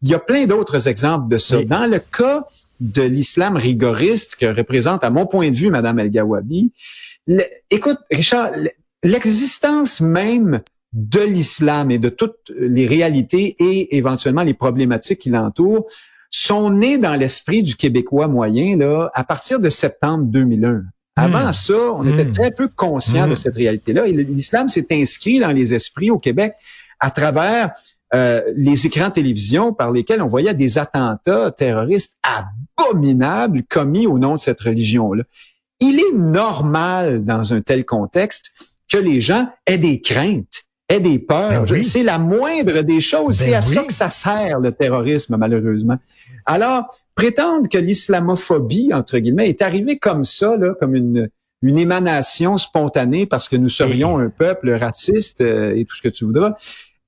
Il 0.01 0.09
y 0.09 0.15
a 0.15 0.19
plein 0.19 0.45
d'autres 0.47 0.87
exemples 0.87 1.27
de 1.27 1.37
ça. 1.37 1.63
Dans 1.63 1.85
le 1.85 1.99
cas 1.99 2.43
de 2.79 3.03
l'islam 3.03 3.55
rigoriste 3.55 4.35
que 4.35 4.47
représente, 4.47 5.03
à 5.03 5.11
mon 5.11 5.27
point 5.27 5.51
de 5.51 5.55
vue, 5.55 5.69
Madame 5.69 5.99
El 5.99 6.09
Gawabi, 6.09 6.71
écoute, 7.69 7.99
Richard, 8.09 8.51
l'existence 9.03 10.01
même 10.01 10.61
de 10.93 11.21
l'islam 11.21 11.91
et 11.91 11.97
de 11.97 12.09
toutes 12.09 12.51
les 12.57 12.85
réalités 12.85 13.55
et 13.59 13.95
éventuellement 13.95 14.43
les 14.43 14.53
problématiques 14.53 15.19
qui 15.19 15.29
l'entourent 15.29 15.85
sont 16.29 16.69
nées 16.69 16.97
dans 16.97 17.15
l'esprit 17.15 17.63
du 17.63 17.75
Québécois 17.75 18.27
moyen 18.27 18.77
là 18.77 19.11
à 19.13 19.23
partir 19.23 19.59
de 19.59 19.69
septembre 19.69 20.25
2001. 20.25 20.83
Avant 21.17 21.49
hmm. 21.49 21.53
ça, 21.53 21.93
on 21.95 22.07
était 22.07 22.25
hmm. 22.25 22.31
très 22.31 22.51
peu 22.51 22.67
conscient 22.69 23.27
de 23.27 23.33
hmm. 23.33 23.37
cette 23.37 23.55
réalité-là. 23.55 24.07
Et 24.07 24.13
l'islam 24.13 24.69
s'est 24.69 24.87
inscrit 24.91 25.39
dans 25.39 25.51
les 25.51 25.73
esprits 25.73 26.09
au 26.09 26.19
Québec 26.19 26.53
à 26.99 27.11
travers 27.11 27.71
euh, 28.13 28.41
les 28.55 28.85
écrans 28.85 29.09
de 29.09 29.13
télévision 29.13 29.73
par 29.73 29.91
lesquels 29.91 30.21
on 30.21 30.27
voyait 30.27 30.53
des 30.53 30.77
attentats 30.77 31.51
terroristes 31.51 32.19
abominables 32.77 33.63
commis 33.63 34.07
au 34.07 34.19
nom 34.19 34.35
de 34.35 34.39
cette 34.39 34.59
religion-là. 34.61 35.23
Il 35.79 35.99
est 35.99 36.15
normal 36.15 37.25
dans 37.25 37.53
un 37.53 37.61
tel 37.61 37.85
contexte 37.85 38.51
que 38.89 38.97
les 38.97 39.21
gens 39.21 39.49
aient 39.65 39.77
des 39.77 40.01
craintes 40.01 40.63
des 40.99 41.19
peurs. 41.19 41.63
Ben 41.63 41.81
c'est 41.81 42.03
la 42.03 42.17
moindre 42.17 42.81
des 42.81 42.99
choses. 42.99 43.39
Ben 43.39 43.45
c'est 43.45 43.53
à 43.53 43.61
ça 43.61 43.83
que 43.83 43.93
ça 43.93 44.09
sert 44.09 44.59
le 44.59 44.71
terrorisme, 44.71 45.37
malheureusement. 45.37 45.97
Alors, 46.45 46.85
prétendre 47.15 47.69
que 47.69 47.77
l'islamophobie, 47.77 48.91
entre 48.93 49.19
guillemets, 49.19 49.49
est 49.49 49.61
arrivée 49.61 49.97
comme 49.97 50.23
ça, 50.23 50.57
là, 50.57 50.73
comme 50.79 50.95
une, 50.95 51.29
une 51.61 51.77
émanation 51.77 52.57
spontanée 52.57 53.25
parce 53.25 53.47
que 53.47 53.55
nous 53.55 53.69
serions 53.69 54.17
un 54.17 54.29
peuple 54.29 54.71
raciste 54.71 55.41
euh, 55.41 55.75
et 55.75 55.85
tout 55.85 55.95
ce 55.95 56.01
que 56.01 56.09
tu 56.09 56.25
voudras, 56.25 56.55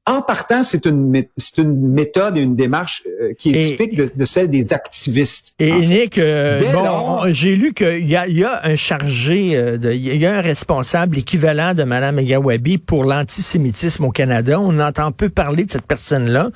en 0.05 0.21
partant, 0.21 0.63
c'est 0.63 0.85
une, 0.85 1.23
c'est 1.37 1.59
une 1.59 1.89
méthode 1.89 2.35
et 2.35 2.41
une 2.41 2.57
démarche 2.57 3.03
euh, 3.21 3.33
qui 3.37 3.55
est 3.55 3.61
typique 3.61 3.95
de, 3.95 4.25
celle 4.25 4.49
des 4.49 4.73
activistes. 4.73 5.53
Et 5.59 5.71
Nick, 5.71 6.17
euh, 6.17 6.59
bon, 6.73 7.33
j'ai 7.33 7.55
lu 7.55 7.73
qu'il 7.73 8.05
y 8.05 8.17
a, 8.17 8.27
il 8.27 8.37
y 8.37 8.43
a 8.43 8.65
un 8.65 8.75
chargé, 8.75 9.55
euh, 9.55 9.77
de, 9.77 9.93
il 9.93 10.17
y 10.17 10.25
a 10.25 10.37
un 10.37 10.41
responsable 10.41 11.17
équivalent 11.17 11.73
de 11.73 11.83
Mme 11.83 12.21
Gawabi 12.21 12.79
pour 12.79 13.05
l'antisémitisme 13.05 14.03
au 14.03 14.11
Canada. 14.11 14.59
On 14.59 14.77
entend 14.79 15.13
peu 15.13 15.29
parler 15.29 15.63
de 15.63 15.71
cette 15.71 15.87
personne-là. 15.87 16.49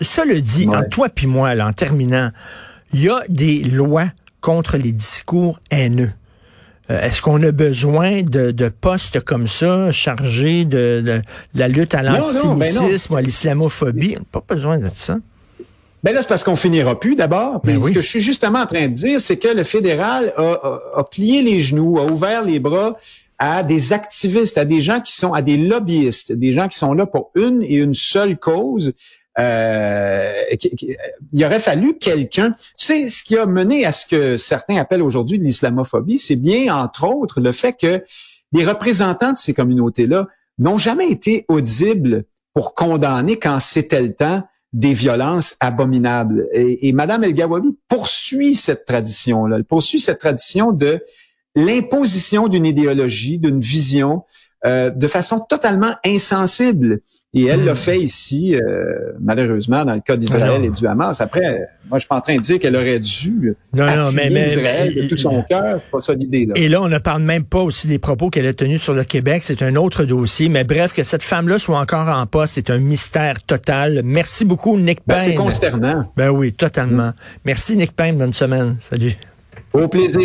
cela 0.00 0.40
dit, 0.40 0.66
en 0.68 0.84
toi 0.84 1.10
puis 1.10 1.26
moi, 1.26 1.54
là, 1.54 1.66
en 1.66 1.72
terminant, 1.74 2.30
il 2.94 3.02
y 3.02 3.10
a 3.10 3.20
des 3.28 3.58
lois 3.62 4.06
contre 4.40 4.78
les 4.78 4.92
discours 4.92 5.60
haineux. 5.70 6.12
Euh, 6.90 7.00
est-ce 7.00 7.20
qu'on 7.20 7.42
a 7.42 7.50
besoin 7.50 8.22
de, 8.22 8.52
de, 8.52 8.68
postes 8.68 9.20
comme 9.20 9.48
ça 9.48 9.90
chargés 9.90 10.64
de, 10.64 11.20
la 11.54 11.68
lutte 11.68 11.94
à 11.94 12.02
ben 12.02 12.18
l'antisémitisme 12.18 13.14
ou 13.14 13.16
à 13.16 13.22
l'islamophobie? 13.22 14.14
On 14.16 14.20
n'a 14.20 14.40
pas 14.40 14.54
besoin 14.54 14.78
de 14.78 14.88
ça. 14.94 15.18
Ben 16.04 16.12
là, 16.14 16.20
c'est 16.20 16.28
parce 16.28 16.44
qu'on 16.44 16.56
finira 16.56 17.00
plus 17.00 17.16
d'abord. 17.16 17.60
Ben 17.64 17.82
ce 17.82 17.90
que 17.90 18.00
je 18.00 18.06
suis 18.06 18.20
justement 18.20 18.60
en 18.60 18.66
train 18.66 18.86
de 18.86 18.94
dire, 18.94 19.20
c'est 19.20 19.38
que 19.38 19.48
le 19.48 19.64
fédéral 19.64 20.32
a, 20.36 20.78
a, 20.94 21.04
plié 21.04 21.42
les 21.42 21.60
genoux, 21.60 21.98
a 21.98 22.04
ouvert 22.04 22.44
les 22.44 22.60
bras 22.60 22.96
à 23.38 23.62
des 23.62 23.92
activistes, 23.92 24.56
à 24.56 24.64
des 24.64 24.80
gens 24.80 25.00
qui 25.00 25.12
sont, 25.12 25.32
à 25.32 25.42
des 25.42 25.56
lobbyistes, 25.56 26.32
des 26.32 26.52
gens 26.52 26.68
qui 26.68 26.78
sont 26.78 26.94
là 26.94 27.06
pour 27.06 27.30
une 27.34 27.62
et 27.62 27.74
une 27.74 27.94
seule 27.94 28.38
cause, 28.38 28.92
euh, 29.38 30.32
il 31.32 31.44
aurait 31.44 31.60
fallu 31.60 31.98
quelqu'un. 31.98 32.52
Tu 32.78 32.86
sais, 32.86 33.08
ce 33.08 33.22
qui 33.22 33.36
a 33.36 33.46
mené 33.46 33.84
à 33.84 33.92
ce 33.92 34.06
que 34.06 34.36
certains 34.36 34.76
appellent 34.76 35.02
aujourd'hui 35.02 35.38
l'islamophobie, 35.38 36.18
c'est 36.18 36.36
bien, 36.36 36.74
entre 36.74 37.04
autres, 37.04 37.40
le 37.40 37.52
fait 37.52 37.74
que 37.74 38.02
les 38.52 38.64
représentants 38.64 39.32
de 39.32 39.38
ces 39.38 39.52
communautés-là 39.52 40.26
n'ont 40.58 40.78
jamais 40.78 41.08
été 41.08 41.44
audibles 41.48 42.24
pour 42.54 42.74
condamner 42.74 43.38
quand 43.38 43.60
c'était 43.60 44.00
le 44.00 44.14
temps 44.14 44.42
des 44.72 44.94
violences 44.94 45.56
abominables. 45.60 46.48
Et, 46.52 46.88
et 46.88 46.92
Madame 46.92 47.24
El 47.24 47.34
Gawabi 47.34 47.76
poursuit 47.88 48.54
cette 48.54 48.86
tradition-là. 48.86 49.56
Elle 49.56 49.64
poursuit 49.64 50.00
cette 50.00 50.18
tradition 50.18 50.72
de 50.72 51.02
l'imposition 51.54 52.48
d'une 52.48 52.66
idéologie, 52.66 53.38
d'une 53.38 53.60
vision, 53.60 54.24
euh, 54.66 54.90
de 54.90 55.06
façon 55.06 55.40
totalement 55.48 55.94
insensible. 56.04 57.00
Et 57.34 57.44
elle 57.44 57.64
l'a 57.64 57.74
hmm. 57.74 57.76
fait 57.76 57.98
ici, 57.98 58.56
euh, 58.56 59.12
malheureusement, 59.20 59.84
dans 59.84 59.94
le 59.94 60.00
cas 60.00 60.16
d'Israël 60.16 60.64
et 60.64 60.70
du 60.70 60.86
Hamas. 60.86 61.20
Après, 61.20 61.68
moi, 61.88 61.98
je 61.98 62.00
suis 62.00 62.08
pas 62.08 62.16
en 62.16 62.20
train 62.20 62.36
de 62.36 62.40
dire 62.40 62.58
qu'elle 62.58 62.74
aurait 62.74 62.98
dû 62.98 63.54
non, 63.74 63.86
non, 63.86 64.10
mais, 64.12 64.28
Israël 64.28 64.94
de 64.94 65.06
tout 65.06 65.18
son 65.18 65.42
cœur. 65.42 65.80
Pas 65.92 66.00
ça 66.00 66.14
l'idée. 66.14 66.48
Et 66.54 66.68
là, 66.68 66.80
on 66.80 66.88
ne 66.88 66.98
parle 66.98 67.22
même 67.22 67.44
pas 67.44 67.60
aussi 67.60 67.88
des 67.88 67.98
propos 67.98 68.30
qu'elle 68.30 68.46
a 68.46 68.54
tenus 68.54 68.82
sur 68.82 68.94
le 68.94 69.04
Québec. 69.04 69.42
C'est 69.44 69.62
un 69.62 69.76
autre 69.76 70.04
dossier. 70.04 70.48
Mais 70.48 70.64
bref, 70.64 70.94
que 70.94 71.04
cette 71.04 71.22
femme-là 71.22 71.58
soit 71.58 71.78
encore 71.78 72.08
en 72.08 72.26
poste, 72.26 72.54
c'est 72.54 72.70
un 72.70 72.78
mystère 72.78 73.42
total. 73.42 74.00
Merci 74.02 74.46
beaucoup, 74.46 74.78
Nick 74.78 75.00
ben, 75.06 75.16
Payne. 75.16 75.24
c'est 75.24 75.34
consternant. 75.34 76.10
Ben 76.16 76.30
oui, 76.30 76.54
totalement. 76.54 77.12
Merci, 77.44 77.76
Nick 77.76 77.92
Payne. 77.94 78.16
Bonne 78.16 78.32
semaine. 78.32 78.78
Salut. 78.80 79.12
Au 79.74 79.88
plaisir. 79.88 80.22